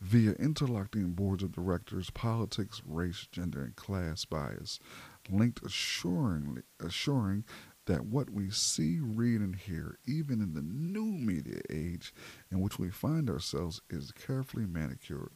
via 0.00 0.32
interlocking 0.32 1.12
boards 1.12 1.42
of 1.42 1.52
directors, 1.52 2.10
politics, 2.10 2.82
race, 2.86 3.28
gender, 3.30 3.62
and 3.62 3.76
class 3.76 4.24
bias, 4.24 4.80
linked 5.30 5.64
assuringly, 5.64 6.62
assuring 6.80 7.44
that 7.86 8.06
what 8.06 8.30
we 8.30 8.50
see, 8.50 8.98
read, 9.00 9.40
and 9.40 9.56
hear, 9.56 9.98
even 10.06 10.40
in 10.40 10.54
the 10.54 10.62
new 10.62 11.04
media 11.04 11.60
age 11.70 12.14
in 12.50 12.60
which 12.60 12.78
we 12.78 12.88
find 12.88 13.28
ourselves, 13.28 13.80
is 13.90 14.12
carefully 14.12 14.66
manicured. 14.66 15.32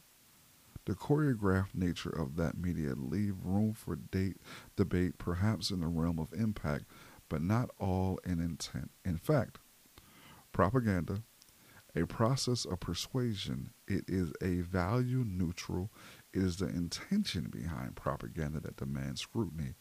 The 0.85 0.93
choreographed 0.93 1.73
nature 1.73 2.09
of 2.09 2.35
that 2.35 2.57
media 2.57 2.93
leave 2.95 3.35
room 3.43 3.73
for 3.73 3.95
date, 3.95 4.37
debate, 4.75 5.17
perhaps 5.17 5.71
in 5.71 5.81
the 5.81 5.87
realm 5.87 6.19
of 6.19 6.31
impact, 6.33 6.85
but 7.27 7.41
not 7.41 7.71
all 7.79 8.19
in 8.23 8.39
intent. 8.39 8.91
In 9.03 9.17
fact, 9.17 9.57
propaganda, 10.51 11.23
a 11.95 12.05
process 12.05 12.65
of 12.65 12.79
persuasion. 12.79 13.71
It 13.87 14.05
is 14.07 14.31
a 14.41 14.61
value 14.61 15.23
neutral. 15.25 15.91
It 16.33 16.41
is 16.43 16.57
the 16.57 16.67
intention 16.67 17.49
behind 17.49 17.95
propaganda 17.95 18.59
that 18.61 18.77
demands 18.77 19.21
scrutiny. 19.21 19.75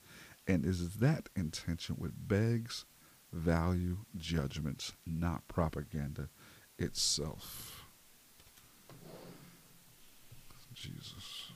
And 0.46 0.64
is 0.64 0.96
that 0.96 1.28
intention 1.34 1.96
which 1.96 2.12
begs 2.16 2.84
value 3.32 3.98
judgments, 4.16 4.92
not 5.04 5.48
propaganda 5.48 6.28
itself. 6.78 7.86
Jesus. 10.72 11.52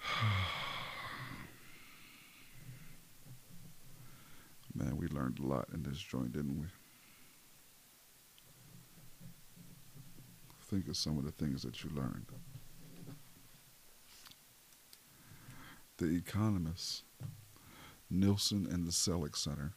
Man, 4.74 4.96
we 4.96 5.08
learned 5.08 5.38
a 5.40 5.46
lot 5.46 5.68
in 5.74 5.82
this 5.82 5.98
joint, 5.98 6.32
didn't 6.32 6.60
we? 6.60 6.66
Think 10.68 10.88
of 10.88 10.96
some 10.96 11.18
of 11.18 11.24
the 11.24 11.32
things 11.32 11.62
that 11.62 11.82
you 11.82 11.90
learned. 11.90 12.26
The 15.96 16.14
Economist, 16.14 17.02
Nielsen, 18.10 18.66
and 18.70 18.86
the 18.86 18.92
Selig 18.92 19.36
Center 19.36 19.72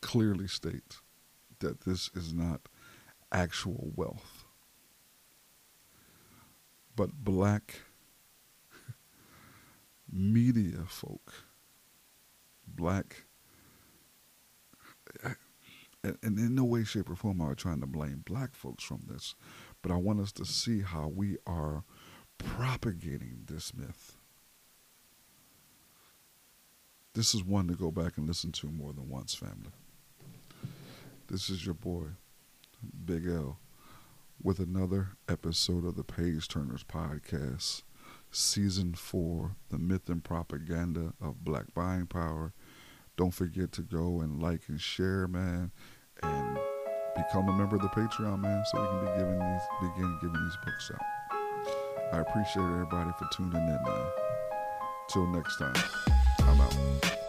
clearly 0.00 0.46
state 0.46 0.98
that 1.58 1.80
this 1.82 2.10
is 2.14 2.32
not 2.32 2.60
actual 3.32 3.90
wealth, 3.96 4.44
but 6.94 7.24
black 7.24 7.80
media 10.10 10.84
folk, 10.86 11.34
black 12.66 13.24
and 16.04 16.38
in 16.38 16.54
no 16.54 16.64
way, 16.64 16.84
shape, 16.84 17.10
or 17.10 17.16
form 17.16 17.40
are 17.40 17.54
trying 17.54 17.80
to 17.80 17.86
blame 17.86 18.22
black 18.26 18.54
folks 18.54 18.84
from 18.84 19.02
this, 19.08 19.34
but 19.82 19.90
I 19.90 19.96
want 19.96 20.20
us 20.20 20.32
to 20.32 20.44
see 20.44 20.82
how 20.82 21.08
we 21.08 21.38
are 21.46 21.84
propagating 22.38 23.44
this 23.46 23.74
myth. 23.74 24.16
This 27.14 27.34
is 27.34 27.44
one 27.44 27.68
to 27.68 27.74
go 27.74 27.90
back 27.90 28.18
and 28.18 28.26
listen 28.26 28.52
to 28.52 28.66
more 28.66 28.92
than 28.92 29.08
once, 29.08 29.34
family. 29.34 29.70
This 31.28 31.48
is 31.48 31.64
your 31.64 31.74
boy, 31.74 32.06
Big 33.04 33.26
L, 33.26 33.58
with 34.42 34.58
another 34.58 35.10
episode 35.28 35.86
of 35.86 35.96
the 35.96 36.04
Page 36.04 36.48
Turners 36.48 36.82
Podcast, 36.84 37.82
Season 38.30 38.94
4 38.94 39.54
The 39.70 39.78
Myth 39.78 40.08
and 40.08 40.24
Propaganda 40.24 41.14
of 41.20 41.44
Black 41.44 41.72
Buying 41.72 42.06
Power. 42.06 42.52
Don't 43.16 43.32
forget 43.32 43.72
to 43.72 43.82
go 43.82 44.20
and 44.20 44.42
like 44.42 44.62
and 44.68 44.80
share, 44.80 45.28
man 45.28 45.70
and 46.22 46.58
become 47.16 47.48
a 47.48 47.52
member 47.52 47.76
of 47.76 47.82
the 47.82 47.88
Patreon, 47.88 48.40
man, 48.40 48.64
so 48.66 48.80
we 48.80 48.88
can 48.88 49.00
be 49.00 49.18
giving 49.18 49.38
these 49.38 49.62
begin 49.80 50.18
giving 50.20 50.44
these 50.44 50.56
books 50.64 50.90
out. 50.94 52.12
I 52.12 52.20
appreciate 52.20 52.62
everybody 52.62 53.10
for 53.18 53.28
tuning 53.32 53.54
in, 53.54 53.78
man. 53.84 54.06
Till 55.08 55.26
next 55.26 55.58
time, 55.58 55.74
I'm 56.40 56.60
out. 56.60 57.23